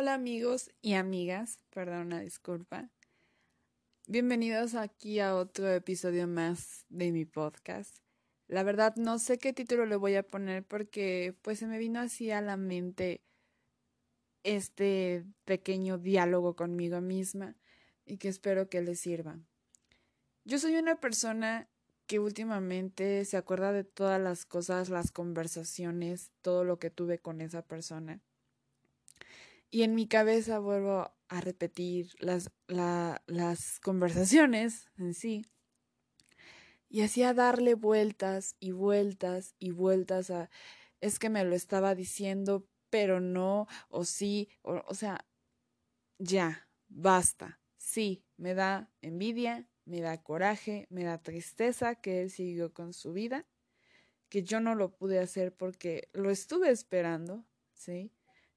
Hola 0.00 0.14
amigos 0.14 0.70
y 0.80 0.94
amigas, 0.94 1.58
perdón 1.70 2.06
una 2.06 2.20
disculpa. 2.20 2.88
Bienvenidos 4.06 4.76
aquí 4.76 5.18
a 5.18 5.34
otro 5.34 5.68
episodio 5.72 6.28
más 6.28 6.86
de 6.88 7.10
mi 7.10 7.24
podcast. 7.24 7.96
La 8.46 8.62
verdad 8.62 8.94
no 8.94 9.18
sé 9.18 9.38
qué 9.38 9.52
título 9.52 9.86
le 9.86 9.96
voy 9.96 10.14
a 10.14 10.22
poner 10.22 10.64
porque 10.64 11.36
pues 11.42 11.58
se 11.58 11.66
me 11.66 11.78
vino 11.78 11.98
así 11.98 12.30
a 12.30 12.40
la 12.40 12.56
mente 12.56 13.24
este 14.44 15.24
pequeño 15.44 15.98
diálogo 15.98 16.54
conmigo 16.54 17.00
misma 17.00 17.56
y 18.04 18.18
que 18.18 18.28
espero 18.28 18.68
que 18.68 18.80
les 18.82 19.00
sirva. 19.00 19.40
Yo 20.44 20.60
soy 20.60 20.76
una 20.76 21.00
persona 21.00 21.68
que 22.06 22.20
últimamente 22.20 23.24
se 23.24 23.36
acuerda 23.36 23.72
de 23.72 23.82
todas 23.82 24.20
las 24.20 24.46
cosas, 24.46 24.90
las 24.90 25.10
conversaciones, 25.10 26.30
todo 26.40 26.62
lo 26.62 26.78
que 26.78 26.90
tuve 26.90 27.18
con 27.18 27.40
esa 27.40 27.62
persona. 27.62 28.22
Y 29.70 29.82
en 29.82 29.94
mi 29.94 30.06
cabeza 30.06 30.58
vuelvo 30.58 31.12
a 31.28 31.40
repetir 31.40 32.14
las, 32.20 32.50
las 32.66 33.80
conversaciones 33.80 34.88
en 34.96 35.14
sí. 35.14 35.44
Y 36.88 37.02
hacía 37.02 37.34
darle 37.34 37.74
vueltas 37.74 38.56
y 38.60 38.72
vueltas 38.72 39.54
y 39.58 39.72
vueltas 39.72 40.30
a, 40.30 40.48
es 41.00 41.18
que 41.18 41.28
me 41.28 41.44
lo 41.44 41.54
estaba 41.54 41.94
diciendo, 41.94 42.66
pero 42.88 43.20
no, 43.20 43.66
o 43.90 44.04
sí, 44.04 44.48
o, 44.62 44.82
o 44.86 44.94
sea, 44.94 45.26
ya, 46.18 46.68
basta. 46.88 47.60
Sí, 47.76 48.24
me 48.36 48.54
da 48.54 48.90
envidia, 49.02 49.68
me 49.84 50.00
da 50.00 50.22
coraje, 50.22 50.86
me 50.90 51.04
da 51.04 51.22
tristeza 51.22 51.94
que 51.96 52.22
él 52.22 52.30
siguió 52.30 52.72
con 52.72 52.92
su 52.94 53.12
vida, 53.12 53.46
que 54.28 54.42
yo 54.42 54.60
no 54.60 54.74
lo 54.74 54.96
pude 54.96 55.18
hacer 55.18 55.54
porque 55.54 56.08
lo 56.12 56.30
estuve 56.30 56.70
esperando, 56.70 57.46
¿sí? 57.74 58.12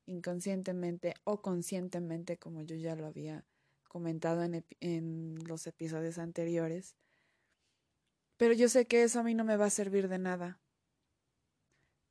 Inconscientemente 0.05 1.13
o 1.23 1.41
conscientemente, 1.41 2.37
como 2.37 2.61
yo 2.61 2.75
ya 2.75 2.95
lo 2.95 3.05
había 3.05 3.45
comentado 3.87 4.43
en, 4.43 4.65
en 4.79 5.37
los 5.45 5.67
episodios 5.67 6.17
anteriores. 6.17 6.95
Pero 8.37 8.53
yo 8.53 8.69
sé 8.69 8.87
que 8.87 9.03
eso 9.03 9.19
a 9.19 9.23
mí 9.23 9.35
no 9.35 9.43
me 9.43 9.57
va 9.57 9.65
a 9.65 9.69
servir 9.69 10.07
de 10.07 10.17
nada. 10.17 10.59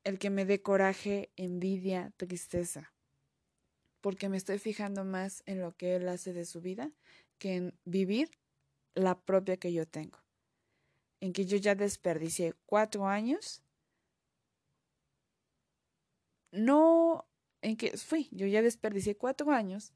El 0.05 0.19
que 0.19 0.31
me 0.31 0.45
dé 0.45 0.62
coraje, 0.62 1.31
envidia, 1.37 2.12
tristeza. 2.17 2.92
Porque 4.01 4.29
me 4.29 4.36
estoy 4.36 4.59
fijando 4.59 5.05
más 5.05 5.42
en 5.47 5.61
lo 5.61 5.77
que 5.77 5.97
él 5.97 6.09
hace 6.09 6.33
de 6.33 6.45
su 6.45 6.61
vida 6.61 6.92
que 7.39 7.57
en 7.57 7.79
vivir 7.84 8.31
la 8.95 9.19
propia 9.19 9.57
que 9.57 9.73
yo 9.73 9.89
tengo, 9.89 10.19
en 11.20 11.33
que 11.33 11.47
yo 11.47 11.57
ya 11.57 11.75
desperdicié 11.75 12.55
cuatro 12.67 13.09
años, 13.09 13.62
no, 16.53 17.27
en 17.62 17.77
que 17.77 17.97
fui, 17.97 18.28
yo 18.33 18.47
ya 18.47 18.62
desperdicié 18.62 19.16
cuatro 19.16 19.50
años 19.53 19.92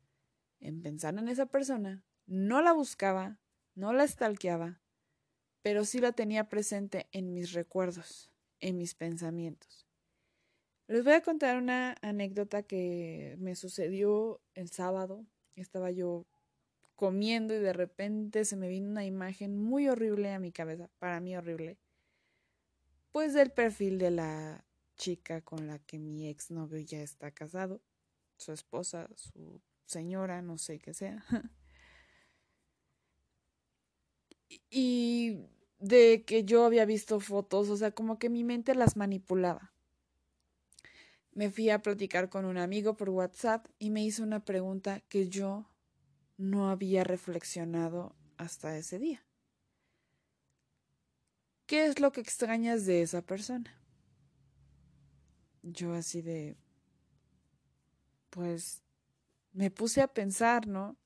en 0.60 0.82
pensar 0.82 1.18
en 1.18 1.28
esa 1.28 1.46
persona, 1.46 2.04
no 2.26 2.62
la 2.62 2.72
buscaba, 2.72 3.38
no 3.74 3.92
la 3.92 4.06
stalkeaba, 4.06 4.80
pero 5.62 5.84
sí 5.84 6.00
la 6.00 6.12
tenía 6.12 6.48
presente 6.48 7.08
en 7.12 7.32
mis 7.32 7.52
recuerdos, 7.52 8.30
en 8.60 8.76
mis 8.76 8.94
pensamientos. 8.94 9.86
Les 10.86 11.02
voy 11.02 11.14
a 11.14 11.22
contar 11.22 11.56
una 11.56 11.96
anécdota 12.02 12.62
que 12.62 13.36
me 13.38 13.56
sucedió 13.56 14.42
el 14.54 14.68
sábado. 14.68 15.24
Estaba 15.56 15.90
yo 15.90 16.26
comiendo 16.94 17.54
y 17.54 17.58
de 17.58 17.72
repente 17.72 18.44
se 18.44 18.56
me 18.56 18.68
vino 18.68 18.90
una 18.90 19.04
imagen 19.04 19.56
muy 19.56 19.88
horrible 19.88 20.32
a 20.32 20.38
mi 20.38 20.52
cabeza, 20.52 20.90
para 20.98 21.20
mí 21.20 21.36
horrible, 21.36 21.78
pues 23.12 23.32
del 23.32 23.50
perfil 23.50 23.98
de 23.98 24.10
la 24.10 24.64
chica 24.96 25.40
con 25.40 25.66
la 25.66 25.78
que 25.78 25.98
mi 25.98 26.28
exnovio 26.28 26.78
ya 26.80 27.00
está 27.00 27.30
casado, 27.30 27.80
su 28.36 28.52
esposa, 28.52 29.08
su 29.16 29.60
señora, 29.86 30.42
no 30.42 30.58
sé 30.58 30.78
qué 30.78 30.94
sea. 30.94 31.24
y 34.70 35.38
de 35.78 36.24
que 36.24 36.44
yo 36.44 36.64
había 36.64 36.84
visto 36.84 37.20
fotos, 37.20 37.68
o 37.68 37.76
sea, 37.76 37.90
como 37.90 38.18
que 38.18 38.30
mi 38.30 38.44
mente 38.44 38.74
las 38.74 38.96
manipulaba. 38.96 39.72
Me 41.32 41.50
fui 41.50 41.68
a 41.70 41.82
platicar 41.82 42.28
con 42.28 42.44
un 42.44 42.58
amigo 42.58 42.96
por 42.96 43.10
WhatsApp 43.10 43.66
y 43.78 43.90
me 43.90 44.04
hizo 44.04 44.22
una 44.22 44.44
pregunta 44.44 45.00
que 45.08 45.28
yo 45.28 45.68
no 46.36 46.70
había 46.70 47.04
reflexionado 47.04 48.14
hasta 48.36 48.76
ese 48.76 48.98
día. 48.98 49.24
¿Qué 51.66 51.86
es 51.86 51.98
lo 51.98 52.12
que 52.12 52.20
extrañas 52.20 52.86
de 52.86 53.02
esa 53.02 53.22
persona? 53.22 53.83
Yo 55.64 55.94
así 55.94 56.22
de... 56.22 56.56
Pues 58.30 58.82
me 59.52 59.70
puse 59.70 60.02
a 60.02 60.08
pensar, 60.08 60.66
¿no? 60.66 60.96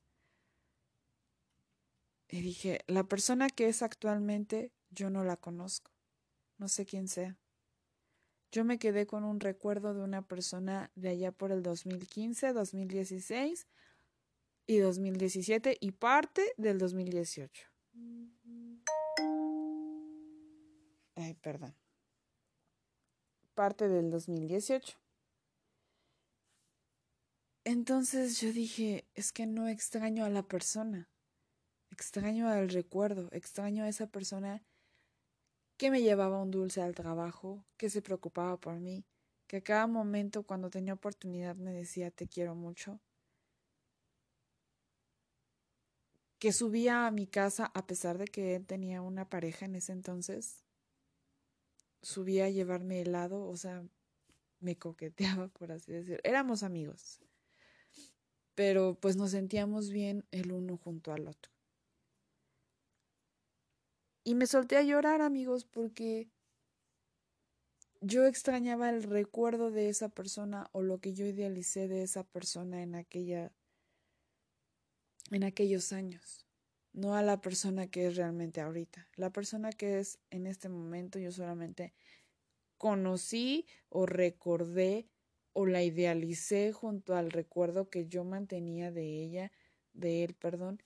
Y 2.29 2.41
dije, 2.41 2.81
la 2.87 3.03
persona 3.03 3.49
que 3.49 3.67
es 3.67 3.81
actualmente, 3.81 4.71
yo 4.91 5.09
no 5.09 5.23
la 5.23 5.37
conozco. 5.37 5.91
No 6.57 6.67
sé 6.67 6.85
quién 6.85 7.07
sea. 7.07 7.37
Yo 8.51 8.65
me 8.65 8.79
quedé 8.79 9.07
con 9.07 9.23
un 9.23 9.39
recuerdo 9.39 9.93
de 9.93 10.01
una 10.01 10.23
persona 10.23 10.91
de 10.95 11.09
allá 11.09 11.31
por 11.31 11.51
el 11.51 11.63
2015, 11.63 12.53
2016, 12.53 13.67
y 14.69 14.77
2017 14.77 15.77
y 15.79 15.91
parte 15.93 16.53
del 16.55 16.77
2018. 16.77 17.65
Ay, 21.15 21.33
perdón. 21.41 21.73
Parte 23.59 23.89
del 23.89 24.09
2018. 24.09 24.97
Entonces 27.65 28.39
yo 28.39 28.53
dije, 28.53 29.05
es 29.15 29.33
que 29.33 29.47
no 29.47 29.67
extraño 29.67 30.23
a 30.23 30.29
la 30.29 30.43
persona, 30.43 31.09
extraño 31.91 32.47
al 32.47 32.69
recuerdo, 32.69 33.27
extraño 33.33 33.83
a 33.83 33.89
esa 33.89 34.07
persona 34.07 34.63
que 35.75 35.91
me 35.91 36.01
llevaba 36.01 36.41
un 36.41 36.51
dulce 36.51 36.81
al 36.81 36.95
trabajo, 36.95 37.65
que 37.75 37.89
se 37.89 38.01
preocupaba 38.01 38.55
por 38.55 38.79
mí, 38.79 39.03
que 39.45 39.57
a 39.57 39.61
cada 39.61 39.87
momento 39.87 40.43
cuando 40.43 40.69
tenía 40.69 40.93
oportunidad 40.93 41.57
me 41.57 41.73
decía 41.73 42.11
te 42.11 42.29
quiero 42.29 42.55
mucho, 42.55 43.01
que 46.39 46.53
subía 46.53 47.07
a 47.07 47.11
mi 47.11 47.27
casa 47.27 47.69
a 47.73 47.85
pesar 47.85 48.17
de 48.19 48.27
que 48.29 48.55
él 48.55 48.65
tenía 48.65 49.01
una 49.01 49.27
pareja 49.27 49.65
en 49.65 49.75
ese 49.75 49.91
entonces. 49.91 50.63
Subía 52.01 52.45
a 52.45 52.49
llevarme 52.49 53.01
helado, 53.01 53.45
o 53.45 53.57
sea, 53.57 53.83
me 54.59 54.77
coqueteaba, 54.77 55.47
por 55.59 55.71
así 55.71 55.91
decirlo. 55.91 56.21
Éramos 56.23 56.63
amigos, 56.63 57.21
pero 58.55 58.95
pues 58.95 59.15
nos 59.15 59.31
sentíamos 59.31 59.89
bien 59.89 60.25
el 60.31 60.51
uno 60.51 60.77
junto 60.77 61.13
al 61.13 61.27
otro. 61.27 61.51
Y 64.23 64.35
me 64.35 64.45
solté 64.45 64.77
a 64.77 64.83
llorar, 64.83 65.21
amigos, 65.21 65.65
porque 65.65 66.29
yo 68.01 68.25
extrañaba 68.25 68.89
el 68.89 69.03
recuerdo 69.03 69.71
de 69.71 69.89
esa 69.89 70.09
persona 70.09 70.69
o 70.71 70.81
lo 70.81 70.99
que 70.99 71.13
yo 71.13 71.25
idealicé 71.25 71.87
de 71.87 72.03
esa 72.03 72.23
persona 72.23 72.81
en 72.81 72.95
aquella 72.95 73.51
en 75.31 75.43
aquellos 75.43 75.93
años, 75.93 76.47
no 76.99 77.15
a 77.15 77.21
la 77.21 77.41
persona 77.41 77.87
que 77.87 78.07
es 78.07 78.15
realmente 78.15 78.61
ahorita. 78.61 79.07
La 79.15 79.31
persona 79.31 79.71
que 79.71 79.99
es 79.99 80.19
en 80.29 80.45
este 80.45 80.69
momento 80.69 81.19
yo 81.19 81.31
solamente 81.31 81.93
conocí 82.77 83.65
o 83.89 84.05
recordé 84.05 85.07
o 85.53 85.65
la 85.65 85.83
idealicé 85.83 86.71
junto 86.71 87.15
al 87.15 87.31
recuerdo 87.31 87.89
que 87.89 88.07
yo 88.07 88.23
mantenía 88.23 88.91
de 88.91 89.23
ella, 89.23 89.51
de 89.93 90.23
él, 90.23 90.33
perdón, 90.35 90.81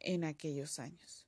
en 0.00 0.24
aquellos 0.24 0.78
años. 0.78 1.26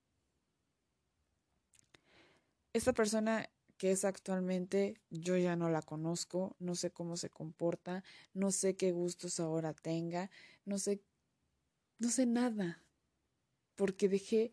Esta 2.73 2.93
persona 2.93 3.51
que 3.77 3.91
es 3.93 4.05
actualmente, 4.05 5.01
yo 5.09 5.37
ya 5.37 5.57
no 5.57 5.71
la 5.71 5.83
conozco, 5.83 6.55
no 6.59 6.75
sé 6.75 6.91
cómo 6.91 7.17
se 7.17 7.31
comporta, 7.31 8.05
no 8.35 8.51
sé 8.51 8.77
qué 8.77 8.93
gustos 8.93 9.41
ahora 9.41 9.73
tenga, 9.73 10.31
no 10.65 10.79
sé 10.79 11.03
no 12.01 12.09
sé 12.09 12.25
nada, 12.25 12.83
porque 13.81 14.11
dejé 14.11 14.53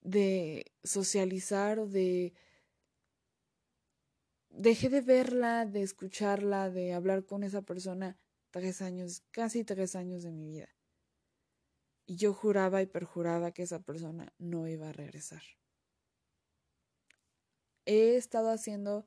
de 0.00 0.72
socializar 0.82 1.78
o 1.78 1.86
de... 1.86 2.34
Dejé 4.48 4.88
de 4.88 5.00
verla, 5.00 5.64
de 5.64 5.82
escucharla, 5.82 6.70
de 6.70 6.92
hablar 6.92 7.24
con 7.24 7.44
esa 7.44 7.62
persona 7.62 8.18
tres 8.50 8.82
años, 8.82 9.22
casi 9.30 9.62
tres 9.62 9.94
años 9.94 10.24
de 10.24 10.32
mi 10.32 10.48
vida. 10.48 10.68
Y 12.04 12.16
yo 12.16 12.34
juraba 12.34 12.82
y 12.82 12.86
perjuraba 12.86 13.52
que 13.52 13.62
esa 13.62 13.78
persona 13.78 14.34
no 14.38 14.66
iba 14.66 14.88
a 14.88 14.92
regresar. 14.92 15.42
He 17.86 18.16
estado 18.16 18.50
haciendo 18.50 19.06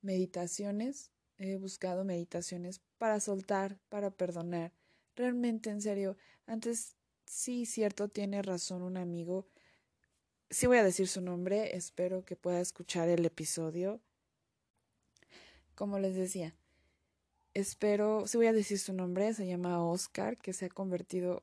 meditaciones, 0.00 1.12
he 1.38 1.58
buscado 1.58 2.04
meditaciones 2.04 2.80
para 2.98 3.20
soltar, 3.20 3.78
para 3.88 4.10
perdonar. 4.10 4.72
Realmente, 5.14 5.70
en 5.70 5.80
serio, 5.80 6.16
antes, 6.46 6.96
sí, 7.32 7.66
cierto, 7.66 8.08
tiene 8.08 8.42
razón 8.42 8.82
un 8.82 8.96
amigo. 8.96 9.46
Sí 10.50 10.66
voy 10.66 10.76
a 10.78 10.84
decir 10.84 11.08
su 11.08 11.22
nombre, 11.22 11.76
espero 11.76 12.24
que 12.24 12.36
pueda 12.36 12.60
escuchar 12.60 13.08
el 13.08 13.24
episodio. 13.24 14.00
Como 15.74 15.98
les 15.98 16.14
decía, 16.14 16.54
espero, 17.54 18.26
si 18.26 18.36
voy 18.36 18.46
a 18.46 18.52
decir 18.52 18.78
su 18.78 18.92
nombre, 18.92 19.32
se 19.32 19.46
llama 19.46 19.82
Oscar, 19.82 20.36
que 20.36 20.52
se 20.52 20.66
ha 20.66 20.68
convertido 20.68 21.42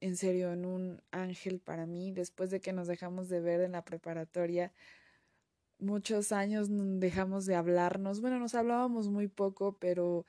en 0.00 0.18
serio 0.18 0.52
en 0.52 0.66
un 0.66 1.02
ángel 1.12 1.60
para 1.60 1.86
mí 1.86 2.12
después 2.12 2.50
de 2.50 2.60
que 2.60 2.74
nos 2.74 2.86
dejamos 2.86 3.30
de 3.30 3.40
ver 3.40 3.62
en 3.62 3.72
la 3.72 3.86
preparatoria. 3.86 4.70
Muchos 5.78 6.30
años 6.30 6.68
dejamos 6.70 7.46
de 7.46 7.54
hablarnos. 7.54 8.20
Bueno, 8.20 8.38
nos 8.38 8.54
hablábamos 8.54 9.08
muy 9.08 9.28
poco, 9.28 9.78
pero 9.78 10.26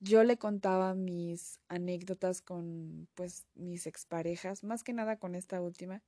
yo 0.00 0.22
le 0.24 0.38
contaba 0.38 0.94
mis 0.94 1.60
anécdotas 1.68 2.40
con 2.40 3.08
pues 3.14 3.46
mis 3.54 3.86
exparejas, 3.86 4.62
más 4.64 4.84
que 4.84 4.92
nada 4.92 5.18
con 5.18 5.34
esta 5.34 5.60
última. 5.60 6.02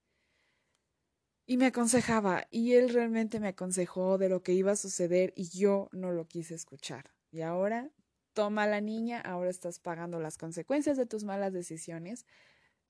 Y 1.47 1.57
me 1.57 1.67
aconsejaba, 1.67 2.47
y 2.51 2.75
él 2.75 2.91
realmente 2.91 3.41
me 3.41 3.49
aconsejó 3.49 4.19
de 4.19 4.29
lo 4.29 4.43
que 4.43 4.53
iba 4.53 4.73
a 4.73 4.77
suceder 4.77 5.33
y 5.35 5.49
yo 5.49 5.89
no 5.91 6.13
lo 6.13 6.29
quise 6.29 6.55
escuchar. 6.55 7.13
Y 7.33 7.41
ahora, 7.41 7.91
toma 8.35 8.67
la 8.69 8.81
niña, 8.81 9.21
ahora 9.21 9.51
estás 9.51 9.81
pagando 9.81 10.21
las 10.21 10.39
consecuencias 10.39 10.97
de 10.97 11.07
tus 11.07 11.25
malas 11.25 11.53
decisiones, 11.53 12.25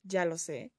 ya 0.02 0.26
lo 0.26 0.36
sé. 0.36 0.72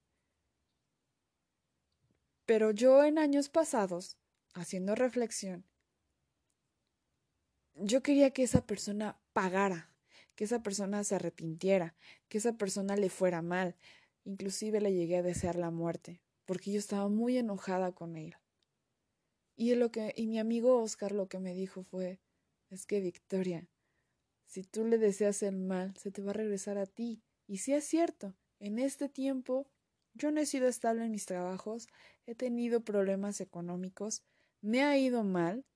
Pero 2.46 2.70
yo 2.70 3.04
en 3.04 3.18
años 3.18 3.50
pasados, 3.50 4.18
haciendo 4.54 4.94
reflexión, 4.94 5.66
yo 7.74 8.04
quería 8.04 8.32
que 8.32 8.44
esa 8.44 8.66
persona 8.68 9.20
pagara 9.34 9.91
que 10.42 10.46
esa 10.46 10.64
persona 10.64 11.04
se 11.04 11.14
arrepintiera, 11.14 11.94
que 12.28 12.40
esa 12.40 12.58
persona 12.58 12.96
le 12.96 13.12
fuera 13.12 13.44
mal. 13.44 13.76
Inclusive 14.24 14.82
le 14.82 14.92
llegué 14.92 15.18
a 15.18 15.22
desear 15.22 15.56
la 15.56 15.70
muerte, 15.70 16.20
porque 16.46 16.72
yo 16.72 16.80
estaba 16.80 17.10
muy 17.10 17.38
enojada 17.38 17.92
con 17.92 18.18
él. 18.18 18.36
Y, 19.56 19.76
lo 19.76 19.92
que, 19.92 20.16
y 20.18 20.26
mi 20.26 20.40
amigo 20.40 20.82
Oscar 20.82 21.12
lo 21.12 21.28
que 21.28 21.38
me 21.38 21.54
dijo 21.54 21.84
fue, 21.84 22.20
es 22.72 22.88
que 22.88 23.02
Victoria, 23.02 23.70
si 24.48 24.64
tú 24.64 24.84
le 24.84 24.98
deseas 24.98 25.44
el 25.44 25.58
mal, 25.58 25.96
se 25.96 26.10
te 26.10 26.24
va 26.24 26.32
a 26.32 26.34
regresar 26.34 26.80
a 26.80 26.88
ti. 26.88 27.22
Y 27.46 27.58
si 27.58 27.74
es 27.74 27.84
cierto, 27.84 28.36
en 28.58 28.80
este 28.80 29.10
tiempo 29.10 29.70
yo 30.16 30.32
no 30.32 30.42
he 30.42 30.48
sido 30.48 30.68
estable 30.68 31.06
en 31.06 31.12
mis 31.12 31.28
trabajos, 31.28 31.88
he 32.26 32.34
tenido 32.34 32.84
problemas 32.84 33.42
económicos, 33.42 34.24
me 34.60 34.82
ha 34.82 34.98
ido 34.98 35.24
mal. 35.24 35.68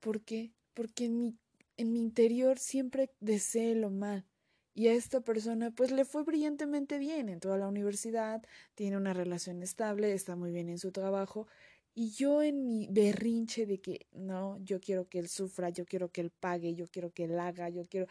¿Por 0.00 0.24
qué? 0.24 0.52
Porque 0.72 1.04
en 1.04 1.16
mi 1.20 1.38
en 1.76 1.92
mi 1.92 2.00
interior 2.00 2.58
siempre 2.58 3.10
deseé 3.20 3.74
lo 3.74 3.90
mal. 3.90 4.26
Y 4.74 4.88
a 4.88 4.92
esta 4.92 5.20
persona 5.20 5.70
pues 5.70 5.92
le 5.92 6.04
fue 6.04 6.24
brillantemente 6.24 6.98
bien, 6.98 7.28
entró 7.28 7.52
a 7.52 7.58
la 7.58 7.68
universidad, 7.68 8.42
tiene 8.74 8.96
una 8.96 9.12
relación 9.14 9.62
estable, 9.62 10.12
está 10.12 10.34
muy 10.34 10.50
bien 10.50 10.68
en 10.68 10.78
su 10.78 10.90
trabajo, 10.90 11.46
y 11.94 12.10
yo 12.10 12.42
en 12.42 12.66
mi 12.66 12.88
berrinche 12.90 13.66
de 13.66 13.80
que 13.80 14.06
no, 14.12 14.58
yo 14.58 14.80
quiero 14.80 15.08
que 15.08 15.20
él 15.20 15.28
sufra, 15.28 15.70
yo 15.70 15.86
quiero 15.86 16.10
que 16.10 16.22
él 16.22 16.30
pague, 16.30 16.74
yo 16.74 16.88
quiero 16.88 17.12
que 17.12 17.24
él 17.24 17.38
haga, 17.38 17.68
yo 17.68 17.84
quiero, 17.84 18.08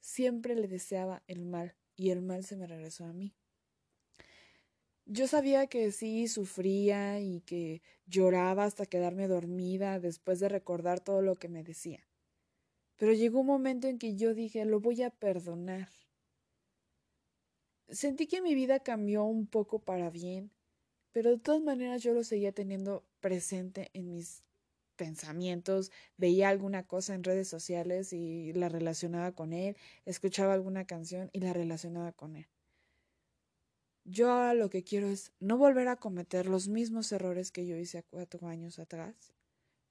siempre 0.00 0.54
le 0.54 0.68
deseaba 0.68 1.24
el 1.26 1.44
mal, 1.44 1.74
y 1.96 2.10
el 2.10 2.22
mal 2.22 2.44
se 2.44 2.56
me 2.56 2.68
regresó 2.68 3.04
a 3.04 3.12
mí. 3.12 3.34
Yo 5.04 5.26
sabía 5.26 5.66
que 5.66 5.90
sí 5.90 6.28
sufría 6.28 7.18
y 7.18 7.40
que 7.40 7.82
lloraba 8.06 8.64
hasta 8.64 8.86
quedarme 8.86 9.26
dormida 9.26 9.98
después 9.98 10.38
de 10.38 10.48
recordar 10.48 11.00
todo 11.00 11.22
lo 11.22 11.34
que 11.34 11.48
me 11.48 11.64
decía. 11.64 12.07
Pero 12.98 13.12
llegó 13.12 13.40
un 13.40 13.46
momento 13.46 13.86
en 13.86 13.98
que 13.98 14.16
yo 14.16 14.34
dije, 14.34 14.64
lo 14.64 14.80
voy 14.80 15.02
a 15.02 15.10
perdonar. 15.10 15.88
Sentí 17.88 18.26
que 18.26 18.42
mi 18.42 18.54
vida 18.54 18.80
cambió 18.80 19.24
un 19.24 19.46
poco 19.46 19.78
para 19.78 20.10
bien, 20.10 20.50
pero 21.12 21.30
de 21.30 21.38
todas 21.38 21.62
maneras 21.62 22.02
yo 22.02 22.12
lo 22.12 22.22
seguía 22.22 22.52
teniendo 22.52 23.06
presente 23.20 23.88
en 23.94 24.10
mis 24.10 24.42
pensamientos, 24.96 25.92
veía 26.16 26.48
alguna 26.48 26.86
cosa 26.86 27.14
en 27.14 27.24
redes 27.24 27.48
sociales 27.48 28.12
y 28.12 28.52
la 28.52 28.68
relacionaba 28.68 29.32
con 29.32 29.52
él, 29.52 29.76
escuchaba 30.04 30.52
alguna 30.52 30.84
canción 30.84 31.30
y 31.32 31.40
la 31.40 31.52
relacionaba 31.52 32.12
con 32.12 32.36
él. 32.36 32.48
Yo 34.04 34.30
ahora 34.30 34.54
lo 34.54 34.70
que 34.70 34.82
quiero 34.82 35.06
es 35.06 35.32
no 35.38 35.56
volver 35.56 35.86
a 35.86 35.96
cometer 35.96 36.46
los 36.46 36.66
mismos 36.66 37.12
errores 37.12 37.52
que 37.52 37.64
yo 37.64 37.76
hice 37.76 38.02
cuatro 38.02 38.48
años 38.48 38.78
atrás 38.78 39.37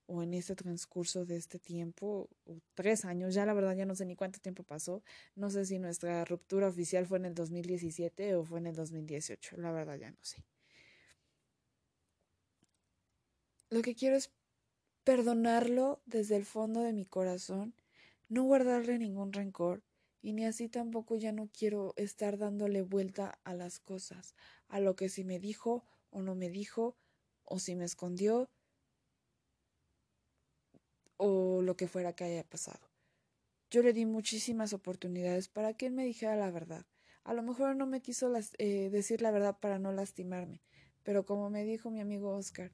o 0.07 0.23
en 0.23 0.33
este 0.33 0.55
transcurso 0.55 1.25
de 1.25 1.35
este 1.35 1.59
tiempo, 1.59 2.29
tres 2.73 3.05
años, 3.05 3.33
ya 3.33 3.45
la 3.45 3.53
verdad 3.53 3.75
ya 3.75 3.85
no 3.85 3.95
sé 3.95 4.05
ni 4.05 4.15
cuánto 4.15 4.39
tiempo 4.39 4.63
pasó, 4.63 5.03
no 5.35 5.49
sé 5.49 5.65
si 5.65 5.79
nuestra 5.79 6.23
ruptura 6.25 6.67
oficial 6.67 7.05
fue 7.05 7.17
en 7.19 7.25
el 7.25 7.35
2017 7.35 8.35
o 8.35 8.43
fue 8.43 8.59
en 8.59 8.67
el 8.67 8.75
2018, 8.75 9.57
la 9.57 9.71
verdad 9.71 9.97
ya 9.97 10.11
no 10.11 10.17
sé. 10.21 10.43
Lo 13.69 13.81
que 13.81 13.95
quiero 13.95 14.15
es 14.15 14.31
perdonarlo 15.03 16.01
desde 16.05 16.37
el 16.37 16.45
fondo 16.45 16.81
de 16.81 16.93
mi 16.93 17.05
corazón, 17.05 17.73
no 18.29 18.43
guardarle 18.43 18.97
ningún 18.97 19.33
rencor 19.33 19.83
y 20.21 20.33
ni 20.33 20.45
así 20.45 20.69
tampoco 20.69 21.17
ya 21.17 21.33
no 21.33 21.49
quiero 21.57 21.93
estar 21.97 22.37
dándole 22.37 22.81
vuelta 22.81 23.39
a 23.43 23.53
las 23.53 23.79
cosas, 23.79 24.35
a 24.69 24.79
lo 24.79 24.95
que 24.95 25.09
si 25.09 25.25
me 25.25 25.39
dijo 25.39 25.83
o 26.11 26.21
no 26.21 26.33
me 26.33 26.49
dijo, 26.49 26.95
o 27.43 27.59
si 27.59 27.75
me 27.75 27.85
escondió, 27.85 28.49
o 31.17 31.61
lo 31.61 31.75
que 31.75 31.87
fuera 31.87 32.13
que 32.13 32.23
haya 32.23 32.43
pasado. 32.43 32.87
Yo 33.69 33.83
le 33.83 33.93
di 33.93 34.05
muchísimas 34.05 34.73
oportunidades 34.73 35.49
para 35.49 35.73
que 35.73 35.87
él 35.87 35.93
me 35.93 36.05
dijera 36.05 36.35
la 36.35 36.51
verdad. 36.51 36.85
A 37.23 37.33
lo 37.33 37.43
mejor 37.43 37.75
no 37.75 37.85
me 37.85 38.01
quiso 38.01 38.31
eh, 38.57 38.89
decir 38.89 39.21
la 39.21 39.31
verdad 39.31 39.59
para 39.59 39.79
no 39.79 39.91
lastimarme, 39.91 40.61
pero 41.03 41.25
como 41.25 41.49
me 41.49 41.65
dijo 41.65 41.91
mi 41.91 41.99
amigo 41.99 42.35
Oscar, 42.35 42.71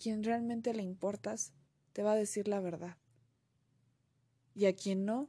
quien 0.00 0.22
realmente 0.22 0.72
le 0.72 0.82
importas 0.82 1.52
te 1.92 2.04
va 2.04 2.12
a 2.12 2.16
decir 2.16 2.46
la 2.46 2.60
verdad. 2.60 2.96
Y 4.54 4.66
a 4.66 4.76
quien 4.76 5.04
no, 5.04 5.28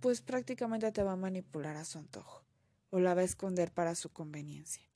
pues 0.00 0.22
prácticamente 0.22 0.90
te 0.92 1.02
va 1.02 1.12
a 1.12 1.16
manipular 1.16 1.76
a 1.76 1.84
su 1.84 1.98
antojo 1.98 2.44
o 2.90 3.00
la 3.00 3.14
va 3.14 3.20
a 3.22 3.24
esconder 3.24 3.72
para 3.72 3.94
su 3.94 4.12
conveniencia. 4.12 4.88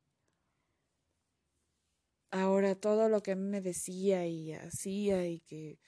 Ahora 2.30 2.74
todo 2.74 3.08
lo 3.08 3.22
que 3.22 3.36
me 3.36 3.60
decía 3.60 4.26
y 4.26 4.52
hacía 4.52 5.26
y 5.26 5.40
que 5.40 5.78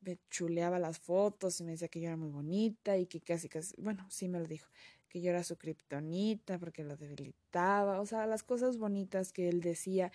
me 0.00 0.18
chuleaba 0.30 0.78
las 0.78 0.98
fotos 0.98 1.60
y 1.60 1.64
me 1.64 1.72
decía 1.72 1.88
que 1.88 2.00
yo 2.00 2.08
era 2.08 2.16
muy 2.16 2.30
bonita 2.30 2.96
y 2.96 3.06
que 3.06 3.20
casi 3.20 3.48
casi, 3.48 3.74
bueno, 3.78 4.06
sí 4.10 4.28
me 4.28 4.38
lo 4.38 4.46
dijo, 4.46 4.70
que 5.08 5.20
yo 5.20 5.30
era 5.30 5.44
su 5.44 5.56
kriptonita 5.56 6.58
porque 6.58 6.84
lo 6.84 6.96
debilitaba, 6.96 8.00
o 8.00 8.06
sea, 8.06 8.26
las 8.26 8.42
cosas 8.42 8.78
bonitas 8.78 9.32
que 9.32 9.48
él 9.48 9.60
decía 9.60 10.10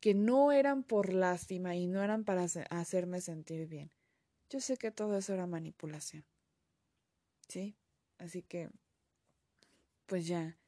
que 0.00 0.14
no 0.14 0.52
eran 0.52 0.82
por 0.82 1.12
lástima 1.12 1.76
y 1.76 1.86
no 1.86 2.02
eran 2.02 2.24
para 2.24 2.44
hacerme 2.70 3.20
sentir 3.20 3.66
bien. 3.66 3.90
Yo 4.50 4.60
sé 4.60 4.76
que 4.76 4.90
todo 4.90 5.16
eso 5.16 5.32
era 5.32 5.46
manipulación. 5.46 6.24
¿Sí? 7.48 7.74
Así 8.18 8.42
que, 8.42 8.70
pues 10.06 10.26
ya, 10.26 10.58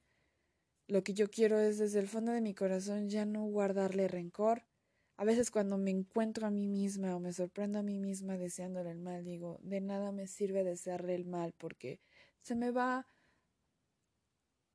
lo 0.89 1.03
que 1.03 1.15
yo 1.15 1.29
quiero 1.29 1.59
es 1.59 1.79
desde 1.79 1.99
el 1.99 2.09
fondo 2.09 2.33
de 2.33 2.41
mi 2.41 2.55
corazón 2.55 3.09
ya 3.09 3.25
no 3.25 3.45
guardarle 3.45 4.09
rencor, 4.09 4.63
a 5.17 5.25
veces 5.25 5.51
cuando 5.51 5.79
me 5.79 5.91
encuentro 5.91 6.47
a 6.47 6.51
mí 6.51 6.67
misma 6.67 7.17
o 7.17 7.21
me 7.21 7.33
sorprendo 7.33 7.79
a 7.79 7.83
mí 7.83 7.99
misma 7.99 8.37
deseándole 8.37 8.91
el 8.91 8.99
mal, 8.99 9.25
digo, 9.25 9.59
de 9.63 9.81
nada 9.81 10.13
me 10.13 10.27
sirve 10.27 10.65
desearle 10.65 11.15
el 11.15 11.25
mal 11.25 11.55
porque 11.57 12.01
se 12.43 12.55
me 12.55 12.71
va 12.71 13.09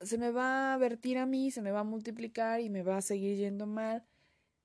se 0.01 0.17
me 0.17 0.31
va 0.31 0.73
a 0.73 0.77
vertir 0.77 1.17
a 1.19 1.25
mí, 1.25 1.51
se 1.51 1.61
me 1.61 1.71
va 1.71 1.81
a 1.81 1.83
multiplicar 1.83 2.59
y 2.59 2.69
me 2.69 2.81
va 2.81 2.97
a 2.97 3.01
seguir 3.01 3.37
yendo 3.37 3.67
mal. 3.67 4.03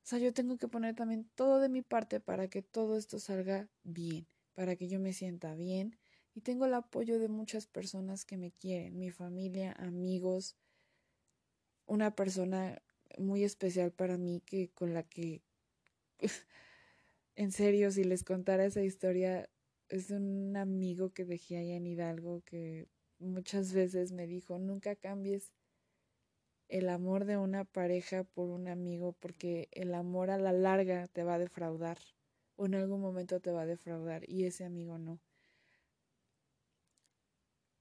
O 0.02 0.08
sea, 0.08 0.18
yo 0.18 0.32
tengo 0.32 0.56
que 0.56 0.68
poner 0.68 0.94
también 0.94 1.28
todo 1.34 1.60
de 1.60 1.68
mi 1.68 1.82
parte 1.82 2.20
para 2.20 2.48
que 2.48 2.62
todo 2.62 2.96
esto 2.96 3.18
salga 3.18 3.68
bien, 3.82 4.26
para 4.54 4.76
que 4.76 4.88
yo 4.88 4.98
me 4.98 5.12
sienta 5.12 5.54
bien 5.54 5.98
y 6.34 6.42
tengo 6.42 6.66
el 6.66 6.74
apoyo 6.74 7.18
de 7.18 7.28
muchas 7.28 7.66
personas 7.66 8.24
que 8.24 8.36
me 8.36 8.52
quieren, 8.52 8.98
mi 8.98 9.10
familia, 9.10 9.72
amigos, 9.78 10.56
una 11.86 12.14
persona 12.14 12.80
muy 13.18 13.42
especial 13.42 13.90
para 13.92 14.18
mí 14.18 14.42
que 14.44 14.70
con 14.70 14.94
la 14.94 15.02
que 15.02 15.42
en 17.36 17.52
serio, 17.52 17.90
si 17.90 18.04
les 18.04 18.24
contara 18.24 18.64
esa 18.64 18.82
historia, 18.82 19.48
es 19.88 20.10
un 20.10 20.56
amigo 20.56 21.10
que 21.12 21.24
dejé 21.24 21.58
allá 21.58 21.76
en 21.76 21.86
Hidalgo 21.86 22.42
que 22.44 22.88
muchas 23.18 23.72
veces 23.72 24.12
me 24.12 24.26
dijo, 24.26 24.58
nunca 24.58 24.96
cambies 24.96 25.52
el 26.68 26.88
amor 26.88 27.24
de 27.24 27.36
una 27.36 27.64
pareja 27.64 28.24
por 28.24 28.48
un 28.48 28.68
amigo 28.68 29.12
porque 29.20 29.68
el 29.72 29.94
amor 29.94 30.30
a 30.30 30.38
la 30.38 30.52
larga 30.52 31.06
te 31.08 31.22
va 31.22 31.34
a 31.34 31.38
defraudar 31.38 31.98
o 32.56 32.66
en 32.66 32.74
algún 32.74 33.00
momento 33.00 33.40
te 33.40 33.52
va 33.52 33.62
a 33.62 33.66
defraudar 33.66 34.28
y 34.28 34.44
ese 34.44 34.64
amigo 34.64 34.98
no. 34.98 35.20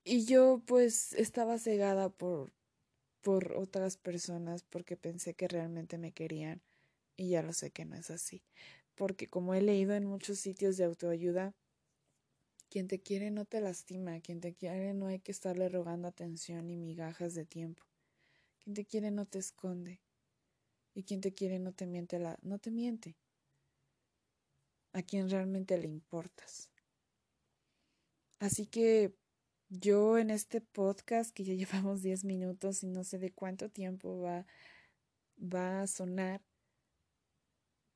Y 0.03 0.25
yo 0.25 0.61
pues 0.65 1.13
estaba 1.13 1.57
cegada 1.57 2.09
por 2.09 2.53
por 3.21 3.53
otras 3.53 3.97
personas 3.97 4.63
porque 4.63 4.95
pensé 4.97 5.33
que 5.33 5.47
realmente 5.47 5.97
me 5.97 6.11
querían 6.11 6.61
y 7.17 7.29
ya 7.29 7.41
lo 7.41 7.53
sé 7.53 7.71
que 7.71 7.85
no 7.85 7.95
es 7.95 8.11
así, 8.11 8.43
porque 8.95 9.27
como 9.27 9.53
he 9.53 9.61
leído 9.61 9.93
en 9.93 10.05
muchos 10.05 10.39
sitios 10.39 10.77
de 10.77 10.85
autoayuda, 10.85 11.53
quien 12.69 12.87
te 12.87 13.01
quiere 13.01 13.31
no 13.31 13.45
te 13.45 13.61
lastima, 13.61 14.19
quien 14.21 14.41
te 14.41 14.53
quiere 14.53 14.93
no 14.93 15.07
hay 15.07 15.19
que 15.19 15.31
estarle 15.31 15.69
rogando 15.69 16.07
atención 16.07 16.67
ni 16.67 16.77
migajas 16.77 17.33
de 17.33 17.45
tiempo. 17.45 17.83
Quien 18.59 18.73
te 18.73 18.85
quiere 18.85 19.11
no 19.11 19.25
te 19.25 19.39
esconde. 19.39 20.01
Y 20.93 21.03
quien 21.03 21.21
te 21.21 21.33
quiere 21.33 21.59
no 21.59 21.73
te 21.73 21.85
miente 21.85 22.19
la, 22.19 22.37
no 22.41 22.59
te 22.59 22.71
miente. 22.71 23.15
A 24.93 25.03
quien 25.03 25.29
realmente 25.29 25.77
le 25.77 25.87
importas. 25.87 26.69
Así 28.39 28.65
que 28.67 29.13
Yo 29.69 30.17
en 30.17 30.29
este 30.29 30.61
podcast 30.61 31.33
que 31.33 31.43
ya 31.43 31.53
llevamos 31.83 32.01
10 32.01 32.23
minutos 32.25 32.83
y 32.83 32.87
no 32.87 33.03
sé 33.03 33.19
de 33.19 33.31
cuánto 33.31 33.69
tiempo 33.69 34.19
va, 34.21 34.45
va 35.39 35.81
a 35.81 35.87
sonar, 35.87 36.41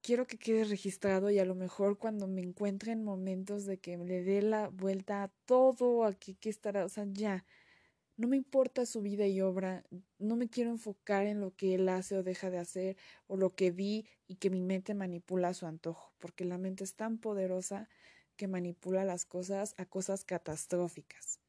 quiero 0.02 0.28
que 0.28 0.38
quede 0.38 0.64
registrado 0.64 1.30
y 1.30 1.40
a 1.40 1.46
lo 1.46 1.56
mejor 1.56 1.98
cuando 1.98 2.28
me 2.28 2.42
encuentre 2.42 2.92
en 2.92 3.04
momentos 3.04 3.66
de 3.66 3.80
que 3.80 3.98
le 3.98 4.24
dé 4.24 4.42
la 4.42 4.70
vuelta 4.70 5.24
a 5.24 5.28
todo, 5.46 6.04
a 6.06 6.14
que, 6.14 6.36
que 6.36 6.50
estará, 6.50 6.86
o 6.86 6.90
sea, 6.90 7.06
ya, 7.12 7.46
no 8.20 8.28
me 8.28 8.36
importa 8.36 8.86
su 8.86 9.02
vida 9.02 9.28
y 9.28 9.40
obra, 9.40 9.86
no 10.18 10.36
me 10.36 10.50
quiero 10.50 10.72
enfocar 10.72 11.26
en 11.26 11.40
lo 11.40 11.56
que 11.56 11.76
él 11.76 11.88
hace 11.88 12.18
o 12.18 12.24
deja 12.24 12.50
de 12.50 12.58
hacer, 12.58 12.98
o 13.28 13.38
lo 13.38 13.56
que 13.56 13.72
vi 13.72 14.08
y 14.28 14.36
que 14.36 14.50
mi 14.50 14.62
mente 14.62 14.94
manipula 14.94 15.48
a 15.48 15.54
su 15.54 15.66
antojo, 15.66 16.14
porque 16.20 16.44
la 16.44 16.58
mente 16.58 16.84
es 16.84 16.96
tan 16.96 17.18
poderosa 17.18 17.88
que 18.36 18.50
manipula 18.50 19.06
las 19.06 19.26
cosas 19.26 19.74
a 19.78 19.86
cosas 19.86 20.26
catastróficas, 20.26 21.40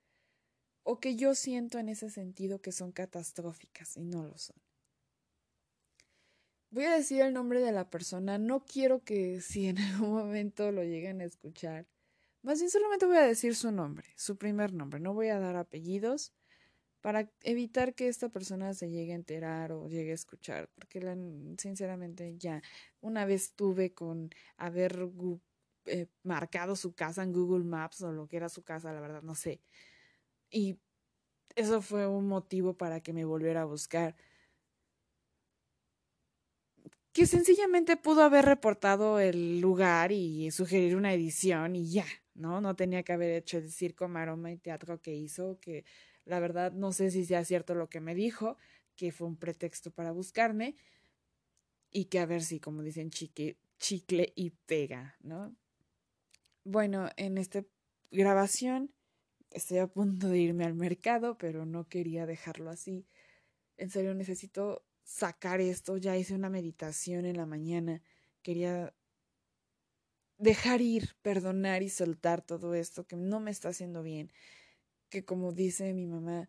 o 0.85 1.01
que 1.01 1.17
yo 1.17 1.35
siento 1.35 1.79
en 1.79 1.89
ese 1.89 2.09
sentido 2.09 2.61
que 2.61 2.71
son 2.71 2.93
catastróficas 2.93 3.97
y 3.97 4.05
no 4.05 4.23
lo 4.23 4.39
son. 4.39 4.57
Voy 6.73 6.85
a 6.85 6.95
decir 6.95 7.21
el 7.23 7.33
nombre 7.35 7.61
de 7.61 7.73
la 7.73 7.91
persona, 7.91 8.39
no 8.39 8.65
quiero 8.65 9.03
que 9.03 9.41
si 9.41 9.67
en 9.67 9.79
algún 9.79 10.11
momento 10.11 10.71
lo 10.71 10.85
lleguen 10.85 11.21
a 11.21 11.25
escuchar, 11.25 11.87
más 12.43 12.61
bien 12.61 12.71
solamente 12.71 13.07
voy 13.07 13.17
a 13.17 13.27
decir 13.27 13.57
su 13.57 13.73
nombre, 13.73 14.07
su 14.17 14.37
primer 14.39 14.73
nombre, 14.73 15.01
no 15.01 15.13
voy 15.13 15.29
a 15.29 15.41
dar 15.41 15.57
apellidos 15.57 16.33
para 17.01 17.31
evitar 17.43 17.95
que 17.95 18.09
esta 18.09 18.29
persona 18.29 18.75
se 18.75 18.91
llegue 18.91 19.13
a 19.13 19.17
enterar 19.17 19.73
o 19.73 19.89
llegue 19.89 20.13
a 20.13 20.15
escuchar, 20.15 20.71
porque 20.75 21.01
sinceramente 21.59 22.37
ya 22.39 22.63
una 23.01 23.25
vez 23.25 23.55
tuve 23.55 23.93
con 23.93 24.31
haber 24.57 25.09
eh, 25.87 26.07
marcado 26.23 26.77
su 26.77 26.95
casa 26.95 27.23
en 27.25 27.33
Google 27.33 27.65
Maps 27.65 28.03
o 28.03 28.13
lo 28.13 28.29
que 28.29 28.37
era 28.37 28.49
su 28.49 28.63
casa, 28.63 28.93
la 28.93 29.01
verdad 29.01 29.23
no 29.23 29.35
sé. 29.35 29.61
Y 30.51 30.79
eso 31.57 31.83
fue 31.83 32.07
un 32.07 32.29
motivo 32.29 32.77
para 32.77 33.01
que 33.01 33.13
me 33.13 33.25
volviera 33.25 33.63
a 33.63 33.65
buscar. 33.67 34.17
Que 37.21 37.27
sencillamente 37.27 37.99
pudo 37.99 38.23
haber 38.23 38.47
reportado 38.47 39.21
el 39.21 39.61
lugar 39.61 40.11
y 40.11 40.51
sugerir 40.51 40.97
una 40.97 41.13
edición 41.13 41.77
y 41.77 41.91
ya, 41.91 42.07
¿no? 42.33 42.63
No 42.63 42.75
tenía 42.75 43.03
que 43.03 43.13
haber 43.13 43.35
hecho 43.35 43.59
el 43.59 43.71
circo, 43.71 44.09
maroma 44.09 44.51
y 44.51 44.57
teatro 44.57 45.03
que 45.03 45.15
hizo, 45.15 45.61
que 45.61 45.85
la 46.25 46.41
verdad 46.41 46.73
no 46.73 46.93
sé 46.93 47.11
si 47.11 47.27
sea 47.27 47.45
cierto 47.45 47.75
lo 47.75 47.91
que 47.91 48.01
me 48.01 48.15
dijo, 48.15 48.57
que 48.97 49.13
fue 49.13 49.27
un 49.27 49.37
pretexto 49.37 49.91
para 49.91 50.13
buscarme 50.13 50.77
y 51.91 52.07
que 52.07 52.21
a 52.21 52.25
ver 52.25 52.43
si, 52.43 52.59
como 52.59 52.83
dicen, 52.83 53.11
chicle 53.11 54.33
y 54.35 54.51
pega, 54.65 55.19
¿no? 55.21 55.55
Bueno, 56.65 57.11
en 57.19 57.37
esta 57.37 57.63
grabación 58.11 58.95
estoy 59.51 59.77
a 59.77 59.89
punto 59.89 60.27
de 60.29 60.39
irme 60.39 60.65
al 60.65 60.73
mercado, 60.73 61.37
pero 61.37 61.67
no 61.67 61.87
quería 61.87 62.25
dejarlo 62.25 62.71
así. 62.71 63.07
En 63.77 63.91
serio, 63.91 64.15
necesito 64.15 64.87
sacar 65.11 65.61
esto. 65.61 65.97
Ya 65.97 66.17
hice 66.17 66.35
una 66.35 66.51
meditación 66.51 67.27
en 67.27 67.37
la 67.37 67.47
mañana. 67.47 68.03
Quería 68.43 68.95
dejar 70.39 70.81
ir, 70.81 71.17
perdonar 71.23 71.83
y 71.83 71.91
soltar 71.91 72.43
todo 72.43 72.75
esto 72.75 73.07
que 73.07 73.17
no 73.17 73.41
me 73.41 73.51
está 73.51 73.71
haciendo 73.71 74.03
bien. 74.03 74.33
Que 75.09 75.25
como 75.25 75.53
dice 75.53 75.93
mi 75.93 76.07
mamá, 76.07 76.49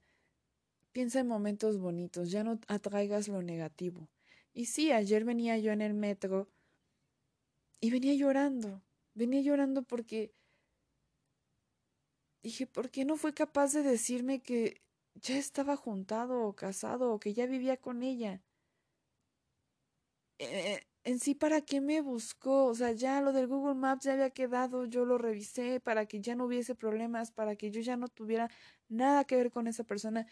piensa 0.91 1.19
en 1.21 1.27
momentos 1.27 1.79
bonitos, 1.79 2.31
ya 2.31 2.43
no 2.43 2.59
atraigas 2.67 3.27
lo 3.27 3.41
negativo. 3.41 4.07
Y 4.53 4.65
sí, 4.65 4.91
ayer 4.91 5.25
venía 5.25 5.57
yo 5.57 5.71
en 5.71 5.81
el 5.81 5.93
metro 5.93 6.49
y 7.79 7.89
venía 7.89 8.13
llorando 8.13 8.81
Venía 9.13 9.41
llorando 9.41 9.83
porque 9.83 10.33
dije, 12.43 12.65
¿por 12.65 12.89
qué 12.89 13.03
no 13.05 13.17
fue 13.17 13.33
capaz 13.33 13.73
de 13.73 13.83
decirme 13.83 14.41
que 14.41 14.81
ya 15.15 15.37
estaba 15.37 15.75
juntado 15.75 16.43
o 16.43 16.55
casado 16.55 17.11
o 17.11 17.19
que 17.19 17.33
ya 17.33 17.45
vivía 17.45 17.77
con 17.77 18.03
ella? 18.03 18.41
Eh, 20.43 20.81
en 21.03 21.19
sí, 21.19 21.35
¿para 21.35 21.61
qué 21.61 21.81
me 21.81 22.01
buscó? 22.01 22.65
O 22.65 22.73
sea, 22.75 22.91
ya 22.93 23.21
lo 23.21 23.31
del 23.31 23.45
Google 23.47 23.75
Maps 23.75 24.05
ya 24.05 24.13
había 24.13 24.31
quedado, 24.31 24.85
yo 24.85 25.05
lo 25.05 25.17
revisé 25.19 25.79
para 25.79 26.07
que 26.07 26.19
ya 26.19 26.33
no 26.35 26.45
hubiese 26.45 26.73
problemas, 26.75 27.31
para 27.31 27.55
que 27.55 27.69
yo 27.69 27.79
ya 27.81 27.95
no 27.95 28.07
tuviera 28.07 28.49
nada 28.89 29.23
que 29.25 29.35
ver 29.35 29.51
con 29.51 29.67
esa 29.67 29.83
persona. 29.83 30.25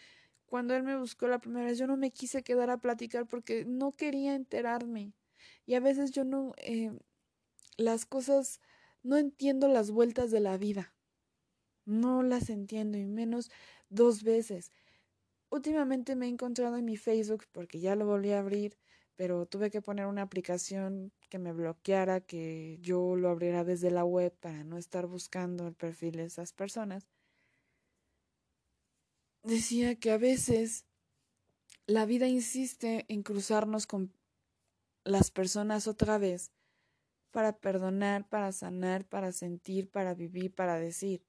Cuando 0.48 0.76
él 0.76 0.82
me 0.84 0.98
buscó 0.98 1.28
la 1.28 1.40
primera 1.40 1.68
vez, 1.68 1.78
yo 1.78 1.86
no 1.88 1.96
me 1.98 2.12
quise 2.12 2.42
quedar 2.44 2.72
a 2.72 2.80
platicar 2.82 3.28
porque 3.28 3.66
no 3.66 3.92
quería 3.92 4.34
enterarme. 4.36 5.14
Y 5.68 5.76
a 5.76 5.80
veces 5.80 6.12
yo 6.12 6.24
no, 6.24 6.54
eh, 6.58 6.92
las 7.78 8.06
cosas 8.06 8.62
no 9.04 9.18
entiendo 9.18 9.68
las 9.68 9.92
vueltas 9.92 10.32
de 10.32 10.40
la 10.40 10.58
vida. 10.58 10.96
No 11.86 12.24
las 12.24 12.50
entiendo 12.50 12.98
y 12.98 13.06
menos 13.06 13.52
dos 13.90 14.24
veces. 14.24 14.72
Últimamente 15.50 16.16
me 16.16 16.28
he 16.28 16.30
encontrado 16.30 16.78
en 16.78 16.86
mi 16.86 16.98
Facebook 16.98 17.46
porque 17.52 17.80
ya 17.80 17.96
lo 17.96 18.06
volví 18.08 18.32
a 18.32 18.40
abrir, 18.40 18.78
pero 19.20 19.46
tuve 19.46 19.70
que 19.70 19.82
poner 19.82 20.06
una 20.06 20.22
aplicación 20.22 21.12
que 21.28 21.40
me 21.40 21.52
bloqueara, 21.52 22.22
que 22.22 22.78
yo 22.80 23.18
lo 23.18 23.28
abriera 23.28 23.66
desde 23.66 23.92
la 23.92 24.06
web 24.06 24.34
para 24.40 24.64
no 24.64 24.78
estar 24.78 25.08
buscando 25.08 25.68
el 25.68 25.74
perfil 25.74 26.14
de 26.14 26.24
esas 26.24 26.54
personas. 26.54 27.06
Decía 29.44 29.96
que 29.96 30.12
a 30.12 30.18
veces 30.18 30.86
la 31.86 32.06
vida 32.06 32.30
insiste 32.30 33.04
en 33.10 33.22
cruzarnos 33.22 33.88
con 33.88 34.14
las 35.04 35.32
personas 35.32 35.88
otra 35.88 36.18
vez 36.18 36.54
para 37.32 37.58
perdonar, 37.58 38.26
para 38.26 38.54
sanar, 38.54 39.04
para 39.04 39.34
sentir, 39.34 39.90
para 39.90 40.14
vivir, 40.14 40.56
para 40.56 40.80
decir. 40.80 41.26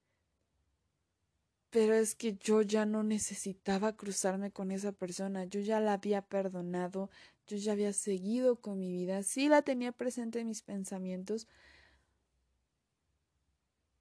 Pero 1.71 1.95
es 1.95 2.15
que 2.15 2.37
yo 2.37 2.63
ya 2.63 2.87
no 2.87 3.03
necesitaba 3.03 3.97
cruzarme 3.97 4.53
con 4.53 4.71
esa 4.71 4.93
persona, 4.93 5.45
yo 5.45 5.59
ya 5.59 5.81
la 5.81 5.95
había 5.95 6.23
perdonado, 6.23 7.11
yo 7.51 7.57
ya 7.57 7.73
había 7.73 7.93
seguido 7.93 8.61
con 8.61 8.79
mi 8.79 8.93
vida, 8.93 9.23
sí 9.23 9.49
la 9.49 9.63
tenía 9.63 9.91
presente 9.91 10.39
en 10.39 10.49
mis 10.49 10.63
pensamientos, 10.63 11.49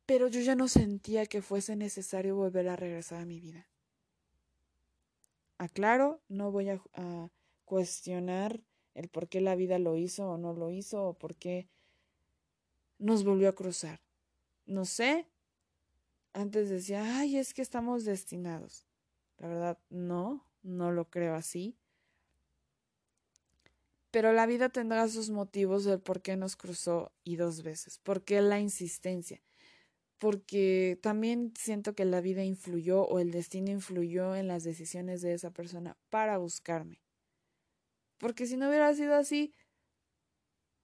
pero 0.06 0.27
yo 0.27 0.39
ya 0.41 0.56
no 0.56 0.68
sentía 0.68 1.25
que 1.25 1.41
fuese 1.41 1.75
necesario 1.75 2.36
volver 2.36 2.70
a 2.70 2.75
regresar 2.75 3.22
a 3.22 3.25
mi 3.25 3.39
vida. 3.39 3.68
Aclaro, 5.58 6.22
no 6.29 6.51
voy 6.51 6.70
a, 6.70 6.82
cuestionar 7.65 8.62
el 8.96 9.10
por 9.10 9.27
qué 9.29 9.41
la 9.41 9.56
vida 9.56 9.77
lo 9.77 9.96
hizo 9.98 10.27
o 10.27 10.38
no 10.38 10.53
lo 10.53 10.72
hizo 10.72 11.03
o 11.03 11.13
por 11.13 11.36
qué 11.36 11.70
nos 12.98 13.24
volvió 13.24 13.50
a 13.50 13.56
cruzar. 13.56 14.01
No 14.65 14.86
sé. 14.86 15.27
Antes 16.34 16.70
decía, 16.70 17.20
ay, 17.20 17.38
es 17.38 17.53
que 17.53 17.62
estamos 17.62 18.06
destinados. 18.06 18.88
La 19.38 19.48
verdad, 19.48 19.79
no, 19.89 20.46
no 20.63 20.91
lo 20.91 21.10
creo 21.10 21.36
así. 21.36 21.77
Pero 24.12 24.34
la 24.34 24.46
vida 24.46 24.70
tendrá 24.70 25.08
sus 25.08 25.30
motivos 25.30 25.84
del 25.84 26.00
por 26.00 26.22
qué 26.22 26.36
nos 26.36 26.56
cruzó 26.56 27.12
y 27.24 27.36
dos 27.36 27.62
veces. 27.63 28.00
¿Por 28.00 28.24
qué 28.24 28.42
la 28.42 28.60
insistencia? 28.60 29.42
Porque 30.18 31.00
también 31.01 31.54
siento 31.58 31.94
que 31.96 32.06
la 32.06 32.20
vida 32.20 32.44
influyó 32.44 33.04
o 33.04 33.20
el 33.20 33.32
destino 33.32 33.72
influyó 33.72 34.36
en 34.36 34.48
las 34.48 34.63
decisiones 34.63 35.22
de 35.22 35.34
esa 35.34 35.51
persona 35.51 35.96
para 36.10 36.38
buscarme. 36.38 37.01
Porque 38.18 38.48
si 38.48 38.58
no 38.58 38.68
hubiera 38.68 38.94
sido 38.94 39.16
así, 39.16 39.54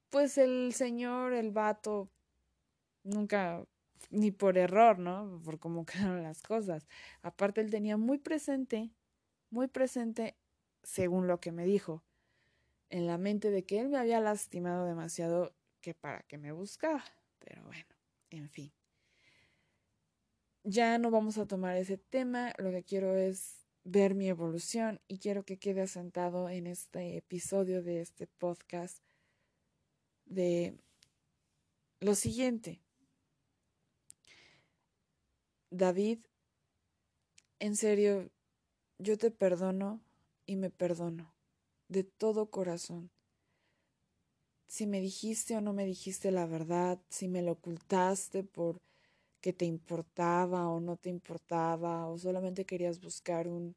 pues 0.10 0.38
el 0.38 0.74
señor, 0.74 1.34
el 1.34 1.52
vato, 1.52 2.10
nunca, 3.04 3.66
ni 4.10 4.32
por 4.32 4.58
error, 4.58 5.00
¿no? 5.00 5.42
Por 5.44 5.60
cómo 5.60 5.86
quedaron 5.86 6.24
las 6.24 6.42
cosas. 6.42 6.88
Aparte, 7.22 7.62
él 7.62 7.72
tenía 7.72 7.98
muy 7.98 8.20
presente, 8.20 8.92
muy 9.50 9.68
presente, 9.68 10.38
según 10.84 11.28
lo 11.28 11.40
que 11.40 11.52
me 11.52 11.66
dijo, 11.66 12.04
en 12.90 13.08
la 13.08 13.18
mente 13.18 13.52
de 13.52 13.64
que 13.64 13.80
él 13.80 13.90
me 13.90 13.98
había 13.98 14.20
lastimado 14.20 14.86
demasiado 14.86 15.56
que 15.82 15.94
para 15.94 16.24
que 16.24 16.38
me 16.38 16.52
buscaba. 16.52 17.04
Pero 17.40 17.64
bueno, 17.64 17.86
en 18.30 18.50
fin. 18.50 18.72
Ya 20.64 20.98
no 20.98 21.12
vamos 21.12 21.38
a 21.38 21.46
tomar 21.46 21.78
ese 21.78 21.98
tema, 21.98 22.54
lo 22.58 22.72
que 22.72 22.84
quiero 22.84 23.16
es 23.16 23.68
ver 23.84 24.16
mi 24.16 24.28
evolución 24.28 25.00
y 25.08 25.20
quiero 25.20 25.46
que 25.46 25.60
quede 25.60 25.82
asentado 25.82 26.50
en 26.50 26.66
este 26.66 27.18
episodio 27.18 27.84
de 27.84 28.02
este 28.02 28.26
podcast 28.26 28.98
de 30.26 30.80
lo 32.00 32.16
siguiente. 32.16 32.82
David, 35.70 36.20
en 37.60 37.76
serio, 37.76 38.32
yo 38.98 39.18
te 39.20 39.30
perdono 39.30 40.02
y 40.48 40.56
me 40.56 40.72
perdono 40.72 41.35
de 41.88 42.04
todo 42.04 42.50
corazón. 42.50 43.10
Si 44.68 44.88
me 44.88 45.00
dijiste 45.00 45.56
o 45.56 45.62
no 45.62 45.74
me 45.74 45.86
dijiste 45.86 46.32
la 46.32 46.46
verdad, 46.46 47.00
si 47.10 47.28
me 47.28 47.42
lo 47.42 47.54
ocultaste 47.54 48.44
por 48.44 48.82
que 49.42 49.54
te 49.54 49.66
importaba 49.66 50.68
o 50.70 50.80
no 50.80 50.98
te 50.98 51.10
importaba 51.10 52.08
o 52.08 52.18
solamente 52.18 52.66
querías 52.66 53.00
buscar 53.00 53.48
un 53.48 53.76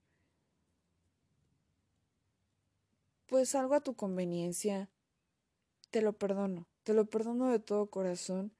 pues 3.27 3.55
algo 3.55 3.75
a 3.75 3.83
tu 3.83 3.95
conveniencia, 3.95 4.88
te 5.91 6.00
lo 6.00 6.15
perdono, 6.15 6.67
te 6.83 6.95
lo 6.95 7.05
perdono 7.05 7.49
de 7.49 7.59
todo 7.59 7.91
corazón 7.91 8.53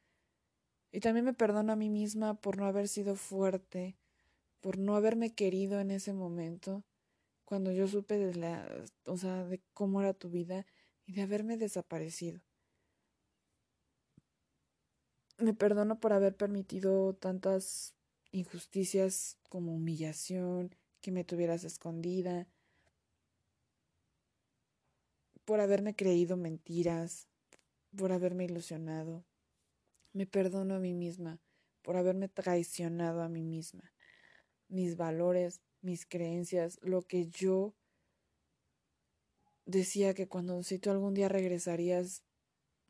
y 0.93 1.01
también 1.01 1.25
me 1.25 1.33
perdono 1.33 1.73
a 1.73 1.77
mí 1.77 1.89
misma 1.89 2.35
por 2.35 2.59
no 2.59 2.67
haber 2.67 2.89
sido 2.89 3.17
fuerte, 3.17 3.97
por 4.61 4.79
no 4.79 4.95
haberme 4.95 5.35
querido 5.35 5.81
en 5.81 5.91
ese 5.91 6.13
momento, 6.13 6.85
cuando 7.49 7.73
yo 7.73 7.89
supe 7.89 8.19
de 8.19 8.35
la, 8.35 8.69
o 9.07 9.17
sea, 9.17 9.43
de 9.45 9.63
cómo 9.73 10.03
era 10.03 10.13
tu 10.13 10.29
vida 10.29 10.67
y 11.07 11.15
de 11.15 11.23
haberme 11.23 11.57
desaparecido. 11.57 12.43
Me 15.39 15.55
perdono 15.55 15.99
por 15.99 16.13
haber 16.13 16.37
permitido 16.37 17.15
tantas 17.15 17.95
injusticias 18.33 19.39
como 19.49 19.75
humillación, 19.75 20.75
que 21.01 21.11
me 21.11 21.25
tuvieras 21.25 21.65
escondida, 21.65 22.47
por 25.47 25.61
haberme 25.61 25.97
creído 25.97 26.37
mentiras, 26.37 27.29
por 27.97 28.13
haberme 28.13 28.45
ilusionado. 28.45 29.25
Me 30.13 30.27
perdono 30.27 30.75
a 30.75 30.81
mí 30.81 30.93
misma 30.93 31.41
por 31.81 31.97
haberme 31.97 32.29
traicionado 32.29 33.23
a 33.23 33.31
mí 33.31 33.43
misma, 33.43 33.95
mis 34.69 34.99
valores, 34.99 35.63
mis 35.81 36.07
creencias, 36.07 36.79
lo 36.83 37.03
que 37.03 37.29
yo 37.29 37.75
decía 39.65 40.15
que 40.15 40.27
cuando 40.27 40.63
si 40.63 40.79
tú 40.79 40.91
algún 40.91 41.15
día 41.15 41.29
regresarías 41.29 42.23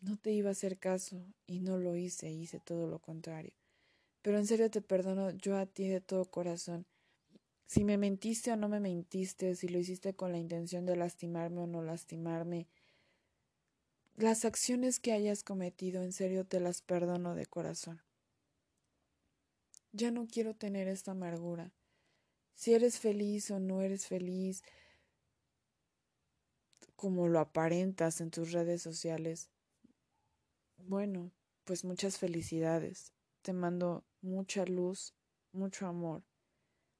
no 0.00 0.16
te 0.16 0.33
iba 0.33 0.49
a 0.49 0.52
hacer 0.52 0.78
caso 0.78 1.26
y 1.47 1.61
no 1.61 1.76
lo 1.76 1.97
hice, 1.97 2.30
hice 2.30 2.61
todo 2.61 2.87
lo 2.87 3.00
contrario. 3.00 3.52
Pero 4.23 4.38
en 4.38 4.47
serio 4.47 4.71
te 4.71 4.80
perdono 4.80 5.30
yo 5.30 5.57
a 5.57 5.66
ti 5.66 5.88
de 5.88 6.00
todo 6.00 6.25
corazón. 6.25 6.87
Si 7.66 7.85
me 7.85 7.99
mentiste 7.99 8.52
o 8.52 8.57
no 8.57 8.68
me 8.68 8.80
mentiste, 8.80 9.54
si 9.54 9.68
lo 9.68 9.78
hiciste 9.78 10.14
con 10.14 10.33
la 10.33 10.38
intención 10.38 10.87
de 10.87 10.97
lastimarme 10.97 11.62
o 11.62 11.66
no 11.66 11.83
lastimarme, 11.83 12.68
las 14.16 14.45
acciones 14.45 14.99
que 14.99 15.12
hayas 15.12 15.45
cometido, 15.45 16.02
en 16.02 16.12
serio 16.12 16.45
te 16.45 16.61
las 16.61 16.83
perdono 16.83 17.35
de 17.35 17.47
corazón. 17.47 18.02
Ya 19.92 20.11
no 20.11 20.26
quiero 20.26 20.54
tener 20.54 20.88
esta 20.88 21.12
amargura. 21.12 21.73
Si 22.59 22.75
eres 22.75 22.99
feliz 22.99 23.53
o 23.53 23.61
no 23.61 23.83
eres 23.83 24.09
feliz, 24.09 24.65
como 26.97 27.29
lo 27.29 27.38
aparentas 27.38 28.21
en 28.21 28.33
tus 28.33 28.50
redes 28.50 28.83
sociales, 28.83 29.49
bueno, 30.77 31.31
pues 31.62 31.85
muchas 31.85 32.19
felicidades. 32.19 33.12
Te 33.43 33.53
mando 33.53 34.05
mucha 34.23 34.65
luz, 34.65 35.15
mucho 35.53 35.87
amor, 35.87 36.25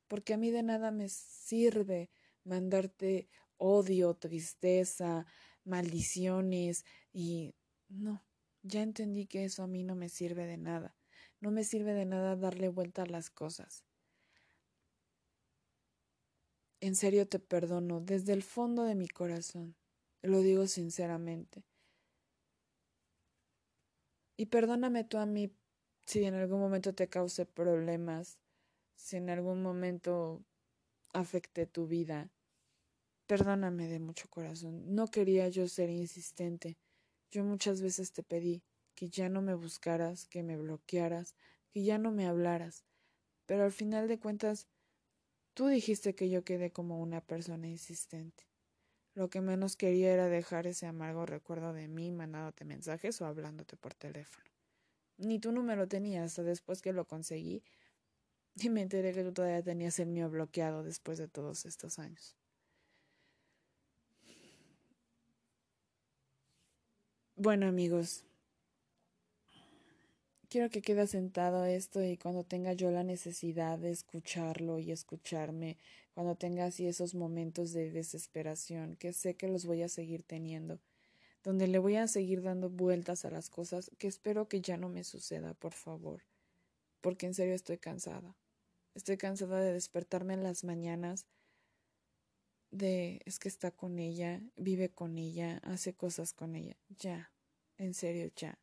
porque 0.07 0.35
a 0.35 0.37
mí 0.37 0.53
de 0.53 0.63
nada 0.63 0.93
me 0.93 1.09
sirve 1.09 2.09
mandarte 2.45 3.29
odio, 3.57 4.15
tristeza, 4.15 5.27
maldiciones 5.65 6.85
y 7.13 7.57
no, 7.89 8.25
ya 8.63 8.83
entendí 8.83 9.27
que 9.27 9.45
eso 9.45 9.65
a 9.65 9.67
mí 9.67 9.83
no 9.83 9.97
me 9.97 10.09
sirve 10.09 10.47
de 10.47 10.57
nada. 10.57 10.95
No 11.41 11.51
me 11.51 11.65
sirve 11.65 11.95
de 11.95 12.05
nada 12.05 12.37
darle 12.37 12.69
vuelta 12.69 13.03
a 13.03 13.07
las 13.07 13.29
cosas. 13.29 13.88
En 16.81 16.95
serio 16.95 17.27
te 17.27 17.41
perdono 17.41 18.01
desde 18.01 18.33
el 18.33 18.43
fondo 18.43 18.85
de 18.85 18.95
mi 18.95 19.09
corazón. 19.09 19.75
Lo 20.23 20.41
digo 20.41 20.67
sinceramente. 20.67 21.65
Y 24.37 24.47
perdóname 24.47 25.03
tú 25.03 25.19
a 25.19 25.27
mí 25.27 25.53
si 26.07 26.25
en 26.25 26.35
algún 26.35 26.61
momento 26.61 26.95
te 26.95 27.09
cause 27.09 27.47
problemas, 27.47 28.39
si 28.95 29.17
en 29.17 29.29
algún 29.29 29.61
momento 29.61 30.45
afecte 31.13 31.67
tu 31.67 31.89
vida. 31.89 32.31
Perdóname 33.27 33.89
de 33.89 33.99
mucho 33.99 34.29
corazón. 34.31 34.95
No 34.95 35.09
quería 35.09 35.49
yo 35.49 35.67
ser 35.67 35.91
insistente. 35.91 36.79
Yo 37.31 37.43
muchas 37.45 37.83
veces 37.83 38.13
te 38.13 38.23
pedí 38.23 38.63
que 38.95 39.09
ya 39.09 39.29
no 39.29 39.43
me 39.43 39.55
buscaras, 39.55 40.27
que 40.27 40.45
me 40.45 40.57
bloquearas, 40.57 41.35
que 41.71 41.83
ya 41.83 41.99
no 41.99 42.13
me 42.13 42.27
hablaras. 42.27 42.85
Pero 43.47 43.65
al 43.65 43.73
final 43.73 44.09
de 44.09 44.19
cuentas, 44.19 44.69
tú 45.59 45.67
dijiste 45.67 46.15
que 46.15 46.31
yo 46.31 46.45
quedé 46.45 46.71
como 46.71 47.01
una 47.01 47.21
persona 47.21 47.67
insistente. 47.67 48.45
Lo 49.15 49.29
que 49.29 49.41
menos 49.41 49.75
quería 49.75 50.13
era 50.13 50.29
dejar 50.29 50.69
ese 50.69 50.87
amargo 50.87 51.27
recuerdo 51.27 51.73
de 51.73 51.89
mí 51.89 52.13
mandándote 52.13 52.65
mensajes 52.65 53.21
o 53.21 53.27
hablándote 53.27 53.77
por 53.77 53.93
teléfono. 53.93 54.49
Ni 55.17 55.41
tu 55.41 55.51
número 55.51 55.89
tenía 55.89 56.23
hasta 56.23 56.45
después 56.45 56.81
que 56.81 56.93
lo 56.93 57.07
conseguí 57.07 57.65
y 58.55 58.71
me 58.71 58.83
enteré 58.83 59.13
que 59.13 59.25
tú 59.25 59.33
todavía 59.33 59.61
tenías 59.61 59.99
el 59.99 60.11
mío 60.11 60.31
bloqueado 60.31 60.85
después 60.85 61.19
de 61.19 61.27
todos 61.27 61.67
estos 61.67 61.99
años. 61.99 62.37
Bueno 67.35 67.67
amigos, 67.67 68.25
quiero 70.49 70.71
que 70.71 70.83
quede 70.83 71.07
sentado 71.07 71.65
esto 71.65 72.03
y 72.03 72.17
cuando 72.17 72.45
tenga 72.45 72.73
yo 72.73 72.91
la 72.91 73.05
necesidad 73.05 73.79
de 73.79 73.91
escucharlo 73.91 74.79
y 74.79 74.93
escucharme, 74.93 75.77
cuando 76.15 76.37
tenga 76.37 76.65
así 76.65 76.87
esos 76.87 77.15
momentos 77.15 77.73
de 77.73 77.91
desesperación, 77.91 78.97
que 78.97 79.13
sé 79.13 79.37
que 79.37 79.49
los 79.49 79.67
voy 79.67 79.83
a 79.83 79.89
seguir 79.89 80.23
teniendo, 80.23 80.81
donde 81.45 81.69
le 81.69 81.79
voy 81.79 81.97
a 81.97 82.09
seguir 82.09 82.43
dando 82.43 82.71
vueltas 82.71 83.25
a 83.25 83.31
las 83.31 83.51
cosas, 83.51 83.91
que 83.99 84.09
espero 84.09 84.49
que 84.49 84.61
ya 84.61 84.77
no 84.77 84.89
me 84.89 85.05
suceda, 85.05 85.55
por 85.55 85.75
favor, 85.75 86.23
porque 87.01 87.27
en 87.27 87.35
serio 87.35 87.55
estoy 87.55 87.79
cansada. 87.79 88.35
Estoy 88.95 89.17
cansada 89.17 89.61
de 89.61 89.73
despertarme 89.73 90.35
en 90.35 90.43
las 90.43 90.65
mañanas 90.65 91.27
de 92.71 93.23
es 93.25 93.39
que 93.39 93.49
está 93.49 93.71
con 93.71 93.99
ella, 93.99 94.43
vive 94.57 94.91
con 94.91 95.19
ella, 95.19 95.59
hace 95.63 95.95
cosas 95.95 96.33
con 96.33 96.55
ella. 96.55 96.77
Ya, 96.89 97.31
en 97.77 97.95
serio, 97.95 98.31
ya. 98.35 98.59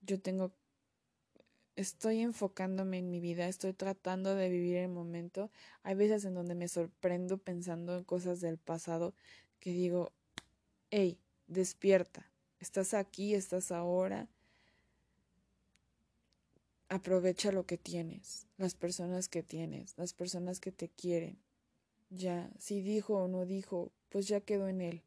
Yo 0.00 0.20
tengo 0.20 0.54
estoy 1.78 2.22
enfocándome 2.22 2.98
en 2.98 3.08
mi 3.08 3.20
vida, 3.20 3.46
estoy 3.46 3.72
tratando 3.72 4.34
de 4.34 4.48
vivir 4.48 4.76
el 4.78 4.88
momento. 4.88 5.50
Hay 5.84 5.94
veces 5.94 6.24
en 6.24 6.34
donde 6.34 6.56
me 6.56 6.66
sorprendo 6.66 7.38
pensando 7.38 7.96
en 7.96 8.02
cosas 8.02 8.40
del 8.40 8.58
pasado 8.58 9.14
que 9.60 9.70
digo, 9.70 10.10
hey, 10.90 11.20
despierta, 11.46 12.28
estás 12.58 12.94
aquí, 12.94 13.32
estás 13.34 13.70
ahora. 13.70 14.28
Aprovecha 16.88 17.52
lo 17.52 17.64
que 17.64 17.78
tienes, 17.78 18.48
las 18.56 18.74
personas 18.74 19.28
que 19.28 19.44
tienes, 19.44 19.96
las 19.96 20.14
personas 20.14 20.58
que 20.58 20.72
te 20.72 20.88
quieren. 20.88 21.38
Ya, 22.10 22.50
si 22.58 22.80
dijo 22.80 23.14
o 23.14 23.28
no 23.28 23.46
dijo, 23.46 23.92
pues 24.08 24.26
ya 24.26 24.40
quedó 24.40 24.66
en 24.66 24.80
él. 24.80 25.02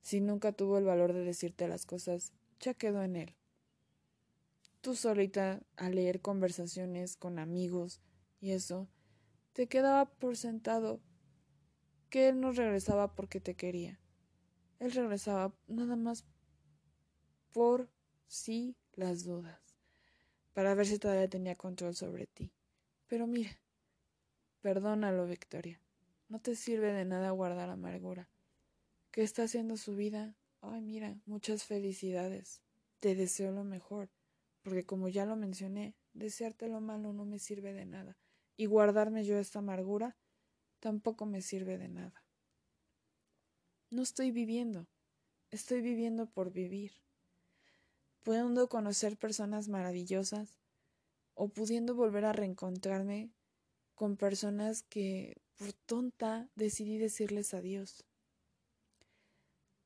Si 0.00 0.20
nunca 0.20 0.50
tuvo 0.50 0.78
el 0.78 0.84
valor 0.84 1.12
de 1.12 1.22
decirte 1.22 1.68
las 1.68 1.86
cosas, 1.86 2.32
ya 2.58 2.74
quedó 2.74 3.04
en 3.04 3.14
él. 3.14 3.37
Tú 4.80 4.94
solita 4.94 5.60
a 5.76 5.90
leer 5.90 6.20
conversaciones 6.20 7.16
con 7.16 7.38
amigos 7.38 8.00
y 8.40 8.52
eso, 8.52 8.88
te 9.52 9.66
quedaba 9.66 10.06
por 10.06 10.36
sentado 10.36 11.00
que 12.10 12.28
él 12.28 12.40
no 12.40 12.52
regresaba 12.52 13.14
porque 13.14 13.40
te 13.40 13.54
quería. 13.54 14.00
Él 14.78 14.92
regresaba 14.92 15.52
nada 15.66 15.96
más 15.96 16.24
por 17.52 17.90
sí 18.28 18.76
las 18.92 19.24
dudas, 19.24 19.60
para 20.52 20.74
ver 20.74 20.86
si 20.86 20.98
todavía 20.98 21.28
tenía 21.28 21.56
control 21.56 21.94
sobre 21.96 22.26
ti. 22.26 22.52
Pero 23.08 23.26
mira, 23.26 23.60
perdónalo, 24.60 25.26
Victoria. 25.26 25.80
No 26.28 26.40
te 26.40 26.54
sirve 26.54 26.92
de 26.92 27.04
nada 27.04 27.30
guardar 27.30 27.70
amargura. 27.70 28.28
¿Qué 29.10 29.22
está 29.22 29.44
haciendo 29.44 29.76
su 29.76 29.96
vida? 29.96 30.36
Ay, 30.60 30.82
mira, 30.82 31.18
muchas 31.24 31.64
felicidades. 31.64 32.60
Te 33.00 33.14
deseo 33.14 33.50
lo 33.52 33.64
mejor, 33.64 34.10
porque 34.68 34.84
como 34.84 35.08
ya 35.08 35.24
lo 35.24 35.34
mencioné, 35.34 35.94
desearte 36.12 36.68
lo 36.68 36.82
malo 36.82 37.14
no 37.14 37.24
me 37.24 37.38
sirve 37.38 37.72
de 37.72 37.86
nada, 37.86 38.18
y 38.54 38.66
guardarme 38.66 39.24
yo 39.24 39.38
esta 39.38 39.60
amargura 39.60 40.14
tampoco 40.78 41.24
me 41.24 41.40
sirve 41.40 41.78
de 41.78 41.88
nada. 41.88 42.22
No 43.88 44.02
estoy 44.02 44.30
viviendo, 44.30 44.86
estoy 45.50 45.80
viviendo 45.80 46.26
por 46.26 46.52
vivir, 46.52 46.92
pudiendo 48.22 48.68
conocer 48.68 49.16
personas 49.16 49.68
maravillosas 49.68 50.58
o 51.32 51.48
pudiendo 51.48 51.94
volver 51.94 52.26
a 52.26 52.34
reencontrarme 52.34 53.30
con 53.94 54.18
personas 54.18 54.82
que 54.82 55.40
por 55.56 55.72
tonta 55.72 56.50
decidí 56.56 56.98
decirles 56.98 57.54
adiós. 57.54 58.04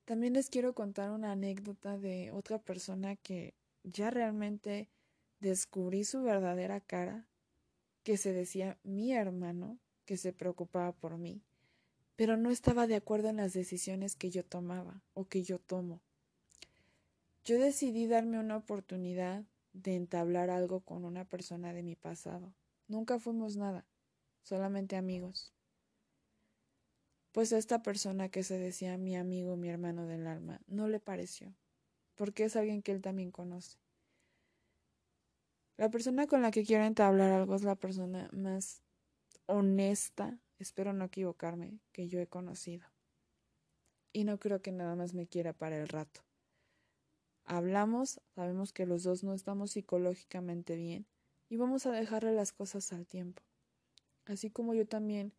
También 0.07 0.33
les 0.33 0.51
quiero 0.51 0.75
contar 0.75 1.12
una 1.12 1.31
anécdota 1.31 1.99
de 1.99 2.33
otra 2.33 2.59
persona 2.59 3.14
que 3.14 3.55
ya 3.85 4.11
realmente 4.11 4.88
descubrí 5.40 6.05
su 6.05 6.23
verdadera 6.23 6.81
cara, 6.81 7.27
que 8.03 8.16
se 8.16 8.33
decía 8.33 8.79
mi 8.83 9.12
hermano, 9.12 9.79
que 10.05 10.16
se 10.16 10.33
preocupaba 10.33 10.92
por 10.92 11.18
mí, 11.18 11.42
pero 12.16 12.37
no 12.37 12.51
estaba 12.51 12.87
de 12.87 12.97
acuerdo 12.97 13.29
en 13.29 13.37
las 13.37 13.53
decisiones 13.53 14.16
que 14.16 14.31
yo 14.31 14.45
tomaba 14.45 15.03
o 15.14 15.27
que 15.27 15.42
yo 15.42 15.59
tomo. 15.59 16.01
Yo 17.45 17.59
decidí 17.59 18.07
darme 18.07 18.38
una 18.38 18.57
oportunidad 18.57 19.45
de 19.73 19.97
entablar 19.97 20.51
algo 20.51 20.81
con 20.81 21.05
una 21.05 21.25
persona 21.25 21.73
de 21.73 21.83
mi 21.83 21.97
pasado. 21.97 22.55
Nunca 22.88 23.18
fuimos 23.18 23.57
nada, 23.57 23.85
solamente 24.42 24.97
amigos. 24.97 25.53
Pues 27.33 27.53
a 27.53 27.59
esta 27.59 27.83
persona 27.83 28.29
que 28.29 28.45
se 28.45 28.59
decía 28.59 28.99
mi 28.99 29.16
amigo, 29.16 29.57
mi 29.57 29.71
hermano 29.71 30.07
del 30.07 30.27
alma, 30.27 30.61
no 30.66 30.87
le 30.87 31.01
pareció, 31.01 31.55
porque 32.23 32.45
es 32.45 32.55
alguien 32.55 32.83
que 32.83 32.93
él 32.93 33.03
también 33.03 33.33
conoce. 33.33 33.79
La 35.77 35.91
persona 35.91 36.29
con 36.29 36.41
la 36.41 36.53
que 36.53 36.65
quiero 36.65 36.85
entablar 36.85 37.33
algo 37.33 37.57
es 37.57 37.65
la 37.65 37.75
persona 37.75 38.31
más 38.33 38.81
honesta, 39.47 40.39
espero 40.61 40.93
no 40.93 41.07
equivocarme, 41.07 41.81
que 41.91 42.07
yo 42.07 42.21
he 42.21 42.29
conocido. 42.29 42.87
Y 44.13 44.23
no 44.23 44.39
creo 44.39 44.63
que 44.63 44.71
nada 44.71 44.95
más 44.95 45.15
me 45.15 45.27
quiera 45.27 45.53
para 45.53 45.77
el 45.77 45.89
rato. 45.89 46.21
Hablamos, 47.43 48.21
sabemos 48.37 48.73
que 48.73 48.87
los 48.87 49.03
dos 49.03 49.25
no 49.25 49.35
estamos 49.35 49.73
psicológicamente 49.73 50.77
bien 50.77 51.09
y 51.49 51.57
vamos 51.57 51.87
a 51.87 51.91
dejarle 51.91 52.31
las 52.31 52.53
cosas 52.53 52.93
al 52.93 53.05
tiempo. 53.05 53.43
Así 54.27 54.49
como 54.49 54.75
yo 54.75 54.87
también, 54.87 55.33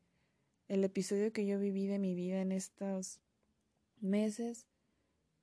el 0.68 0.84
episodio 0.84 1.32
que 1.32 1.46
yo 1.46 1.60
viví 1.60 1.88
de 1.88 2.00
mi 2.00 2.14
vida 2.14 2.42
en 2.42 2.52
estos 2.52 3.22
meses, 4.02 4.68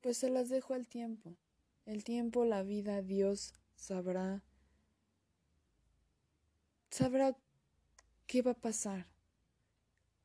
pues 0.00 0.18
se 0.18 0.30
las 0.30 0.48
dejo 0.48 0.74
al 0.74 0.86
tiempo. 0.86 1.36
El 1.86 2.04
tiempo, 2.04 2.44
la 2.44 2.62
vida, 2.62 3.02
Dios 3.02 3.54
sabrá 3.74 4.42
sabrá 6.90 7.36
qué 8.26 8.42
va 8.42 8.52
a 8.52 8.60
pasar, 8.60 9.06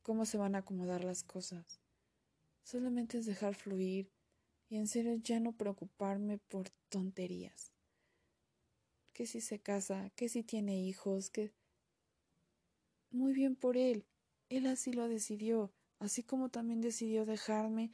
cómo 0.01 0.25
se 0.25 0.38
van 0.38 0.55
a 0.55 0.59
acomodar 0.59 1.03
las 1.03 1.23
cosas. 1.23 1.79
Solamente 2.63 3.19
es 3.19 3.25
dejar 3.25 3.55
fluir 3.55 4.11
y 4.69 4.77
en 4.77 4.88
serio 4.88 5.15
ya 5.15 5.39
no 5.39 5.53
preocuparme 5.53 6.39
por 6.39 6.69
tonterías. 6.89 7.71
Que 9.13 9.27
si 9.27 9.39
se 9.39 9.59
casa, 9.59 10.09
que 10.15 10.27
si 10.27 10.43
tiene 10.43 10.81
hijos, 10.81 11.29
que... 11.29 11.53
Muy 13.11 13.31
bien 13.33 13.55
por 13.55 13.77
él. 13.77 14.05
Él 14.49 14.65
así 14.65 14.91
lo 14.91 15.07
decidió, 15.07 15.71
así 15.99 16.23
como 16.23 16.49
también 16.49 16.81
decidió 16.81 17.25
dejarme 17.25 17.91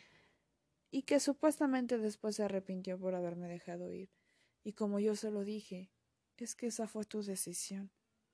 y 0.92 1.04
que 1.04 1.20
supuestamente 1.20 1.98
después 1.98 2.36
se 2.36 2.44
arrepintió 2.44 3.00
por 3.00 3.16
haberme 3.16 3.48
dejado 3.48 3.92
ir. 3.92 4.12
Y 4.64 4.74
como 4.74 5.00
yo 5.00 5.16
se 5.16 5.32
lo 5.32 5.44
dije, 5.44 5.90
es 6.38 6.54
que 6.56 6.68
esa 6.68 6.88
fue 6.88 7.06
tu 7.06 7.24
decisión. 7.24 7.92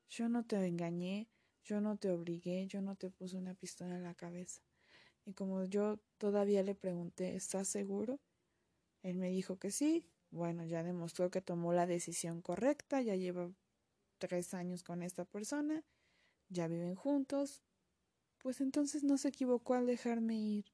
Yo 0.09 0.27
no 0.27 0.45
te 0.45 0.55
engañé, 0.65 1.29
yo 1.63 1.81
no 1.81 1.97
te 1.97 2.09
obligué, 2.09 2.65
yo 2.67 2.81
no 2.81 2.95
te 2.95 3.09
puse 3.11 3.37
una 3.37 3.53
pistola 3.53 3.95
en 3.95 4.03
la 4.03 4.15
cabeza. 4.15 4.61
Y 5.25 5.33
como 5.33 5.63
yo 5.65 5.99
todavía 6.17 6.63
le 6.63 6.73
pregunté, 6.73 7.35
¿estás 7.35 7.67
seguro? 7.67 8.19
Él 9.03 9.17
me 9.17 9.29
dijo 9.29 9.59
que 9.59 9.71
sí. 9.71 10.09
Bueno, 10.31 10.65
ya 10.65 10.83
demostró 10.83 11.29
que 11.29 11.41
tomó 11.41 11.73
la 11.73 11.85
decisión 11.85 12.41
correcta, 12.41 13.01
ya 13.01 13.15
lleva 13.15 13.51
tres 14.17 14.53
años 14.53 14.83
con 14.83 15.03
esta 15.03 15.25
persona, 15.25 15.83
ya 16.49 16.67
viven 16.67 16.95
juntos. 16.95 17.63
Pues 18.39 18.61
entonces 18.61 19.03
no 19.03 19.17
se 19.17 19.29
equivocó 19.29 19.75
al 19.75 19.85
dejarme 19.85 20.39
ir. 20.39 20.65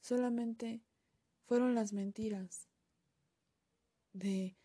Solamente 0.00 0.82
fueron 1.46 1.74
las 1.74 1.92
mentiras 1.92 2.68
de 4.12 4.56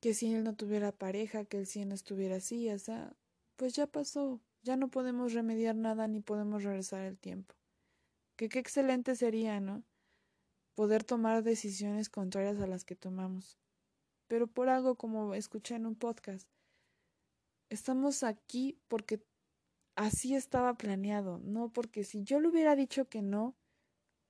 que 0.00 0.14
si 0.14 0.34
él 0.34 0.42
no 0.42 0.54
tuviera 0.54 0.92
pareja, 0.92 1.44
que 1.44 1.58
él 1.58 1.66
sí 1.66 1.84
no 1.84 1.94
estuviera 1.94 2.36
así, 2.36 2.68
o 2.70 2.78
sea, 2.78 3.14
pues 3.56 3.74
ya 3.74 3.86
pasó, 3.86 4.40
ya 4.62 4.76
no 4.76 4.88
podemos 4.88 5.32
remediar 5.32 5.76
nada 5.76 6.08
ni 6.08 6.20
podemos 6.20 6.64
regresar 6.64 7.02
el 7.02 7.18
tiempo. 7.18 7.54
Que 8.36 8.48
qué 8.48 8.58
excelente 8.58 9.14
sería, 9.14 9.60
¿no? 9.60 9.84
Poder 10.74 11.04
tomar 11.04 11.42
decisiones 11.44 12.08
contrarias 12.10 12.60
a 12.60 12.66
las 12.66 12.84
que 12.84 12.96
tomamos. 12.96 13.58
Pero 14.26 14.48
por 14.48 14.68
algo 14.68 14.96
como 14.96 15.34
escuché 15.34 15.76
en 15.76 15.86
un 15.86 15.94
podcast, 15.94 16.48
estamos 17.68 18.22
aquí 18.22 18.80
porque 18.88 19.22
así 19.94 20.34
estaba 20.34 20.74
planeado, 20.74 21.38
no 21.38 21.72
porque 21.72 22.02
si 22.02 22.24
yo 22.24 22.40
le 22.40 22.48
hubiera 22.48 22.74
dicho 22.74 23.08
que 23.08 23.22
no, 23.22 23.54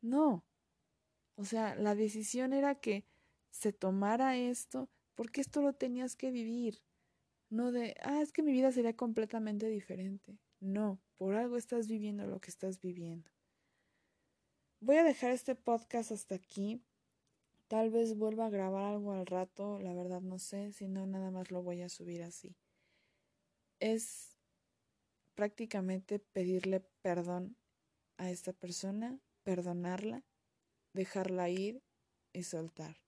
no. 0.02 0.44
O 1.36 1.44
sea, 1.44 1.74
la 1.74 1.94
decisión 1.94 2.52
era 2.52 2.74
que 2.74 3.04
se 3.50 3.72
tomara 3.72 4.36
esto 4.36 4.88
porque 5.14 5.40
esto 5.40 5.62
lo 5.62 5.72
tenías 5.74 6.16
que 6.16 6.30
vivir. 6.30 6.82
No 7.50 7.70
de, 7.70 7.94
ah, 8.02 8.22
es 8.22 8.32
que 8.32 8.42
mi 8.42 8.52
vida 8.52 8.72
sería 8.72 8.96
completamente 8.96 9.66
diferente. 9.68 10.38
No, 10.60 11.00
por 11.16 11.34
algo 11.34 11.56
estás 11.56 11.88
viviendo 11.88 12.26
lo 12.26 12.40
que 12.40 12.50
estás 12.50 12.80
viviendo. 12.80 13.30
Voy 14.80 14.96
a 14.96 15.04
dejar 15.04 15.30
este 15.30 15.54
podcast 15.54 16.12
hasta 16.12 16.34
aquí. 16.34 16.82
Tal 17.68 17.90
vez 17.90 18.16
vuelva 18.16 18.46
a 18.46 18.50
grabar 18.50 18.94
algo 18.94 19.12
al 19.12 19.26
rato, 19.26 19.78
la 19.78 19.94
verdad 19.94 20.20
no 20.20 20.38
sé, 20.38 20.72
si 20.72 20.88
no 20.88 21.06
nada 21.06 21.30
más 21.30 21.50
lo 21.50 21.62
voy 21.62 21.82
a 21.82 21.88
subir 21.88 22.22
así. 22.22 22.54
Es 23.80 24.36
prácticamente 25.34 26.18
pedirle 26.18 26.80
perdón 27.00 27.56
a 28.18 28.30
esta 28.30 28.52
persona, 28.52 29.18
perdonarla, 29.42 30.22
dejarla 30.92 31.48
ir 31.48 31.82
y 32.32 32.44
soltar 32.44 33.02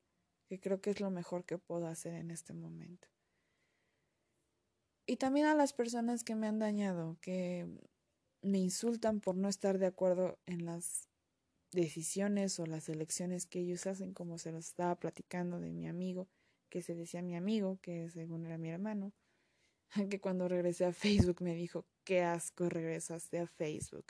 que 0.49 0.61
creo 0.61 0.81
que 0.81 0.91
es 0.91 1.01
lo 1.01 1.11
mejor 1.11 1.45
que 1.45 1.59
puedo 1.59 1.87
hacer 1.87 2.15
en 2.15 2.31
este 2.31 2.53
momento. 2.53 3.09
Y 5.07 5.17
también 5.17 5.47
a 5.47 5.55
las 5.55 5.73
personas 5.73 6.25
que 6.25 6.35
me 6.35 6.47
han 6.47 6.59
dañado, 6.59 7.19
que 7.21 7.67
me 8.43 8.59
insultan 8.59 9.21
por 9.21 9.37
no 9.37 9.49
estar 9.49 9.79
de 9.79 9.87
acuerdo 9.87 10.39
en 10.47 10.65
las 10.65 11.09
decisiones 11.73 12.59
o 12.59 12.67
las 12.67 12.89
elecciones 12.89 13.47
que 13.47 13.61
ellos 13.61 13.87
hacen, 13.87 14.15
como 14.15 14.39
se 14.39 14.53
los 14.53 14.67
estaba 14.67 14.95
platicando 14.99 15.61
de 15.61 15.73
mi 15.73 15.87
amigo, 15.87 16.29
que 16.71 16.83
se 16.83 16.95
decía 16.95 17.21
mi 17.21 17.37
amigo, 17.37 17.79
que 17.83 18.09
según 18.11 18.47
era 18.47 18.57
mi 18.57 18.71
hermano, 18.71 19.13
que 20.11 20.21
cuando 20.21 20.49
regresé 20.49 20.87
a 20.87 20.93
Facebook 20.93 21.43
me 21.43 21.55
dijo, 21.55 21.87
qué 22.05 22.23
asco 22.23 22.69
regresaste 22.69 23.41
a 23.41 23.47
Facebook. 23.47 24.07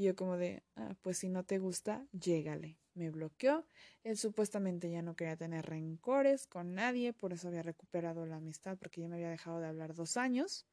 Y 0.00 0.04
yo 0.04 0.16
como 0.16 0.38
de, 0.38 0.62
ah, 0.76 0.94
pues 1.02 1.18
si 1.18 1.28
no 1.28 1.44
te 1.44 1.58
gusta, 1.58 2.06
llégale 2.12 2.78
me 2.94 3.10
bloqueó. 3.10 3.66
Él 4.02 4.16
supuestamente 4.16 4.90
ya 4.90 5.02
no 5.02 5.14
quería 5.14 5.36
tener 5.36 5.66
rencores 5.66 6.46
con 6.46 6.74
nadie, 6.74 7.12
por 7.12 7.34
eso 7.34 7.48
había 7.48 7.62
recuperado 7.62 8.24
la 8.24 8.36
amistad 8.36 8.78
porque 8.78 9.02
ya 9.02 9.08
me 9.08 9.16
había 9.16 9.28
dejado 9.28 9.60
de 9.60 9.66
hablar 9.66 9.94
dos 9.94 10.16
años. 10.16 10.66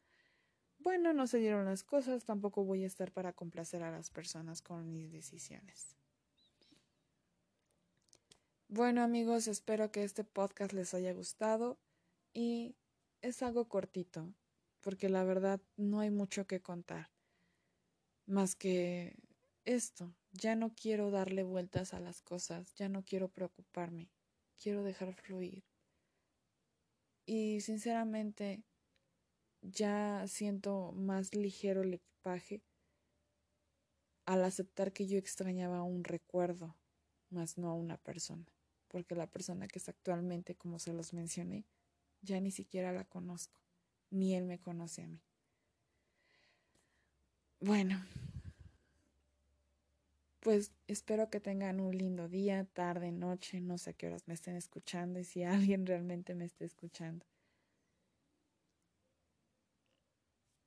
Bueno, 0.79 1.11
no 1.11 1.27
se 1.27 1.39
dieron 1.39 1.65
las 1.65 1.83
cosas, 1.83 2.23
tampoco 2.23 2.63
voy 2.63 2.85
a 2.85 2.87
estar 2.87 3.11
para 3.11 3.33
complacer 3.33 3.83
a 3.83 3.91
las 3.91 4.11
personas 4.11 4.61
con 4.61 4.93
mis 4.93 5.11
decisiones. 5.11 5.97
Bueno 8.69 9.01
amigos, 9.01 9.47
espero 9.47 9.91
que 9.91 10.05
este 10.05 10.23
podcast 10.23 10.71
les 10.71 10.93
haya 10.93 11.11
gustado 11.11 11.77
y 12.33 12.75
es 13.21 13.41
algo 13.41 13.67
cortito, 13.67 14.33
porque 14.79 15.09
la 15.09 15.25
verdad 15.25 15.59
no 15.75 15.99
hay 15.99 16.11
mucho 16.11 16.47
que 16.47 16.61
contar, 16.61 17.09
más 18.27 18.55
que 18.55 19.15
esto, 19.65 20.13
ya 20.31 20.55
no 20.55 20.75
quiero 20.75 21.11
darle 21.11 21.43
vueltas 21.43 21.93
a 21.93 21.99
las 21.99 22.21
cosas, 22.21 22.73
ya 22.75 22.89
no 22.89 23.03
quiero 23.03 23.29
preocuparme, 23.29 24.09
quiero 24.59 24.83
dejar 24.83 25.13
fluir. 25.13 25.63
Y 27.25 27.61
sinceramente 27.61 28.63
ya 29.61 30.25
siento 30.27 30.91
más 30.93 31.33
ligero 31.35 31.81
el 31.81 31.95
equipaje 31.95 32.61
al 34.25 34.43
aceptar 34.43 34.91
que 34.91 35.07
yo 35.07 35.17
extrañaba 35.17 35.83
un 35.83 36.03
recuerdo, 36.03 36.75
más 37.29 37.57
no 37.57 37.69
a 37.69 37.73
una 37.73 37.97
persona, 37.97 38.45
porque 38.87 39.15
la 39.15 39.27
persona 39.27 39.67
que 39.67 39.79
es 39.79 39.89
actualmente, 39.89 40.55
como 40.55 40.79
se 40.79 40.93
los 40.93 41.13
mencioné, 41.13 41.65
ya 42.21 42.39
ni 42.41 42.51
siquiera 42.51 42.91
la 42.91 43.05
conozco, 43.05 43.61
ni 44.09 44.35
él 44.35 44.45
me 44.45 44.59
conoce 44.59 45.03
a 45.03 45.07
mí. 45.07 45.26
Bueno, 47.59 47.99
pues 50.39 50.71
espero 50.87 51.29
que 51.29 51.39
tengan 51.39 51.79
un 51.79 51.95
lindo 51.97 52.27
día, 52.27 52.65
tarde, 52.73 53.11
noche, 53.11 53.59
no 53.61 53.77
sé 53.77 53.91
a 53.91 53.93
qué 53.93 54.07
horas 54.07 54.27
me 54.27 54.33
estén 54.33 54.55
escuchando 54.55 55.19
y 55.19 55.23
si 55.23 55.43
alguien 55.43 55.85
realmente 55.85 56.33
me 56.35 56.45
esté 56.45 56.65
escuchando. 56.65 57.25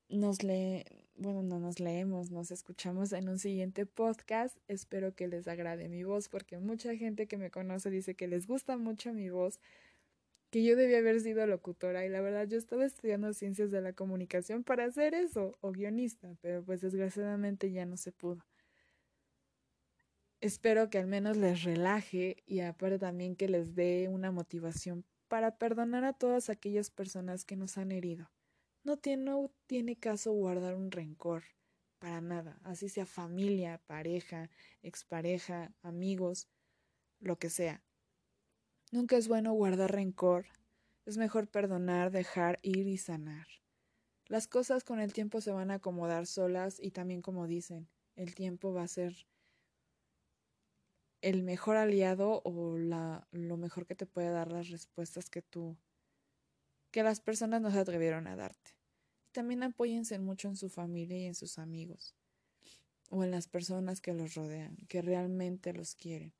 Nos 0.08 0.42
lee, 0.42 0.84
bueno, 1.16 1.42
no 1.42 1.60
nos 1.60 1.78
leemos, 1.80 2.30
nos 2.30 2.50
escuchamos 2.50 3.12
en 3.12 3.28
un 3.28 3.38
siguiente 3.38 3.86
podcast. 3.86 4.56
Espero 4.66 5.14
que 5.14 5.28
les 5.28 5.46
agrade 5.46 5.88
mi 5.88 6.02
voz 6.04 6.28
porque 6.28 6.58
mucha 6.58 6.96
gente 6.96 7.26
que 7.28 7.36
me 7.38 7.50
conoce 7.50 7.90
dice 7.90 8.14
que 8.16 8.26
les 8.26 8.46
gusta 8.46 8.76
mucho 8.76 9.12
mi 9.12 9.30
voz, 9.30 9.60
que 10.50 10.64
yo 10.64 10.76
debía 10.76 10.98
haber 10.98 11.20
sido 11.20 11.46
locutora 11.46 12.04
y 12.04 12.08
la 12.08 12.20
verdad 12.20 12.46
yo 12.46 12.58
estaba 12.58 12.84
estudiando 12.84 13.32
ciencias 13.32 13.70
de 13.70 13.80
la 13.80 13.92
comunicación 13.92 14.64
para 14.64 14.84
hacer 14.84 15.14
eso 15.14 15.56
o 15.60 15.72
guionista, 15.72 16.36
pero 16.40 16.64
pues 16.64 16.80
desgraciadamente 16.80 17.70
ya 17.70 17.86
no 17.86 17.96
se 17.96 18.12
pudo 18.12 18.44
espero 20.40 20.88
que 20.90 20.98
al 20.98 21.06
menos 21.06 21.36
les 21.36 21.62
relaje 21.64 22.42
y 22.46 22.60
aparte 22.60 22.98
también 22.98 23.36
que 23.36 23.48
les 23.48 23.74
dé 23.74 24.08
una 24.08 24.30
motivación 24.30 25.04
para 25.28 25.56
perdonar 25.58 26.04
a 26.04 26.12
todas 26.12 26.50
aquellas 26.50 26.90
personas 26.90 27.44
que 27.44 27.56
nos 27.56 27.78
han 27.78 27.92
herido. 27.92 28.30
No 28.82 28.96
tiene, 28.96 29.24
no 29.24 29.52
tiene 29.66 29.96
caso 29.96 30.32
guardar 30.32 30.74
un 30.74 30.90
rencor, 30.90 31.44
para 31.98 32.20
nada, 32.22 32.58
así 32.64 32.88
sea 32.88 33.04
familia, 33.04 33.80
pareja, 33.86 34.50
expareja, 34.82 35.74
amigos, 35.82 36.48
lo 37.20 37.38
que 37.38 37.50
sea. 37.50 37.84
Nunca 38.92 39.16
es 39.16 39.28
bueno 39.28 39.52
guardar 39.52 39.92
rencor, 39.92 40.46
es 41.06 41.16
mejor 41.16 41.48
perdonar, 41.48 42.10
dejar 42.10 42.58
ir 42.62 42.88
y 42.88 42.98
sanar. 42.98 43.46
Las 44.26 44.48
cosas 44.48 44.82
con 44.82 44.98
el 44.98 45.12
tiempo 45.12 45.40
se 45.40 45.52
van 45.52 45.70
a 45.70 45.74
acomodar 45.74 46.26
solas 46.26 46.80
y 46.80 46.90
también 46.90 47.22
como 47.22 47.46
dicen, 47.46 47.88
el 48.16 48.34
tiempo 48.34 48.72
va 48.72 48.82
a 48.82 48.88
ser 48.88 49.26
el 51.22 51.44
mejor 51.44 51.76
aliado 51.76 52.42
o 52.44 52.76
lo 52.78 53.56
mejor 53.56 53.86
que 53.86 53.94
te 53.94 54.06
puede 54.06 54.30
dar 54.30 54.50
las 54.50 54.70
respuestas 54.70 55.30
que 55.30 55.42
tú 55.42 55.76
que 56.90 57.02
las 57.04 57.20
personas 57.20 57.60
no 57.60 57.70
se 57.70 57.78
atrevieron 57.78 58.26
a 58.26 58.36
darte. 58.36 58.72
También 59.32 59.62
apóyense 59.62 60.18
mucho 60.18 60.48
en 60.48 60.56
su 60.56 60.68
familia 60.68 61.18
y 61.18 61.26
en 61.26 61.34
sus 61.36 61.58
amigos, 61.58 62.16
o 63.10 63.22
en 63.22 63.30
las 63.30 63.46
personas 63.46 64.00
que 64.00 64.14
los 64.14 64.34
rodean, 64.34 64.76
que 64.88 65.02
realmente 65.02 65.72
los 65.72 65.94
quieren. 65.94 66.32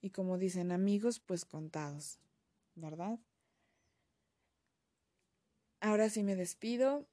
Y 0.00 0.10
como 0.10 0.38
dicen 0.38 0.72
amigos, 0.72 1.20
pues 1.20 1.44
contados, 1.44 2.20
¿verdad? 2.74 3.18
Ahora 5.80 6.08
sí 6.10 6.22
me 6.22 6.36
despido. 6.36 7.06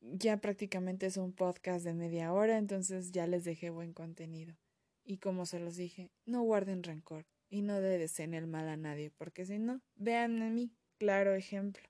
Ya 0.00 0.38
prácticamente 0.38 1.06
es 1.06 1.18
un 1.18 1.32
podcast 1.32 1.84
de 1.84 1.92
media 1.92 2.32
hora, 2.32 2.56
entonces 2.56 3.12
ya 3.12 3.26
les 3.26 3.44
dejé 3.44 3.68
buen 3.68 3.92
contenido. 3.92 4.56
Y 5.04 5.18
como 5.18 5.44
se 5.44 5.60
los 5.60 5.76
dije, 5.76 6.10
no 6.24 6.42
guarden 6.42 6.82
rencor 6.82 7.26
y 7.50 7.62
no 7.62 7.80
deseen 7.80 8.32
el 8.32 8.46
mal 8.46 8.68
a 8.68 8.76
nadie, 8.76 9.10
porque 9.10 9.44
si 9.44 9.58
no, 9.58 9.82
vean 9.96 10.40
en 10.40 10.54
mí, 10.54 10.72
claro 10.98 11.34
ejemplo. 11.34 11.86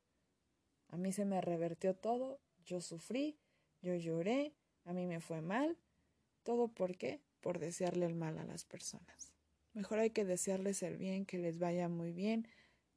A 0.89 0.97
mí 0.97 1.13
se 1.13 1.25
me 1.25 1.41
revertió 1.41 1.95
todo, 1.95 2.41
yo 2.65 2.81
sufrí, 2.81 3.39
yo 3.81 3.95
lloré, 3.95 4.55
a 4.85 4.93
mí 4.93 5.07
me 5.07 5.21
fue 5.21 5.41
mal. 5.41 5.79
¿Todo 6.43 6.69
por 6.69 6.97
qué? 6.97 7.21
Por 7.41 7.59
desearle 7.59 8.07
el 8.07 8.15
mal 8.15 8.39
a 8.39 8.45
las 8.45 8.65
personas. 8.65 9.30
Mejor 9.73 10.01
hay 10.01 10.11
que 10.11 10.25
desearles 10.25 10.83
el 10.83 10.97
bien, 10.97 11.27
que 11.27 11.39
les 11.39 11.59
vaya 11.59 11.89
muy 11.89 12.13
bien. 12.13 12.49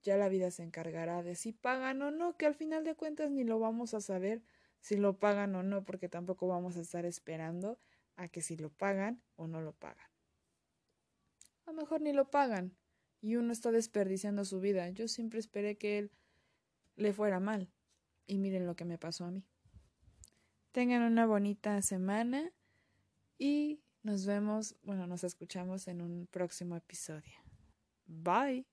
Ya 0.01 0.17
la 0.17 0.29
vida 0.29 0.51
se 0.51 0.63
encargará 0.63 1.23
de 1.23 1.35
si 1.35 1.53
pagan 1.53 2.01
o 2.01 2.11
no, 2.11 2.35
que 2.35 2.45
al 2.45 2.55
final 2.55 2.83
de 2.83 2.95
cuentas 2.95 3.31
ni 3.31 3.43
lo 3.43 3.59
vamos 3.59 3.93
a 3.93 4.01
saber 4.01 4.41
si 4.79 4.97
lo 4.97 5.17
pagan 5.17 5.55
o 5.55 5.63
no, 5.63 5.85
porque 5.85 6.09
tampoco 6.09 6.47
vamos 6.47 6.75
a 6.75 6.81
estar 6.81 7.05
esperando 7.05 7.79
a 8.15 8.27
que 8.27 8.41
si 8.41 8.57
lo 8.57 8.69
pagan 8.69 9.21
o 9.35 9.47
no 9.47 9.61
lo 9.61 9.73
pagan. 9.73 10.07
A 11.65 11.71
lo 11.71 11.73
mejor 11.73 12.01
ni 12.01 12.11
lo 12.11 12.29
pagan 12.29 12.75
y 13.21 13.37
uno 13.37 13.53
está 13.53 13.71
desperdiciando 13.71 14.43
su 14.43 14.59
vida. 14.59 14.89
Yo 14.89 15.07
siempre 15.07 15.39
esperé 15.39 15.77
que 15.77 15.97
él 15.99 16.11
le 16.95 17.13
fuera 17.13 17.39
mal 17.39 17.71
y 18.27 18.37
miren 18.37 18.65
lo 18.65 18.75
que 18.75 18.85
me 18.85 18.97
pasó 18.97 19.25
a 19.25 19.31
mí. 19.31 19.45
Tengan 20.71 21.03
una 21.03 21.25
bonita 21.25 21.81
semana 21.81 22.51
y 23.37 23.79
nos 24.03 24.25
vemos, 24.25 24.75
bueno, 24.83 25.07
nos 25.07 25.23
escuchamos 25.23 25.87
en 25.87 26.01
un 26.01 26.27
próximo 26.27 26.75
episodio. 26.75 27.39
Bye. 28.05 28.72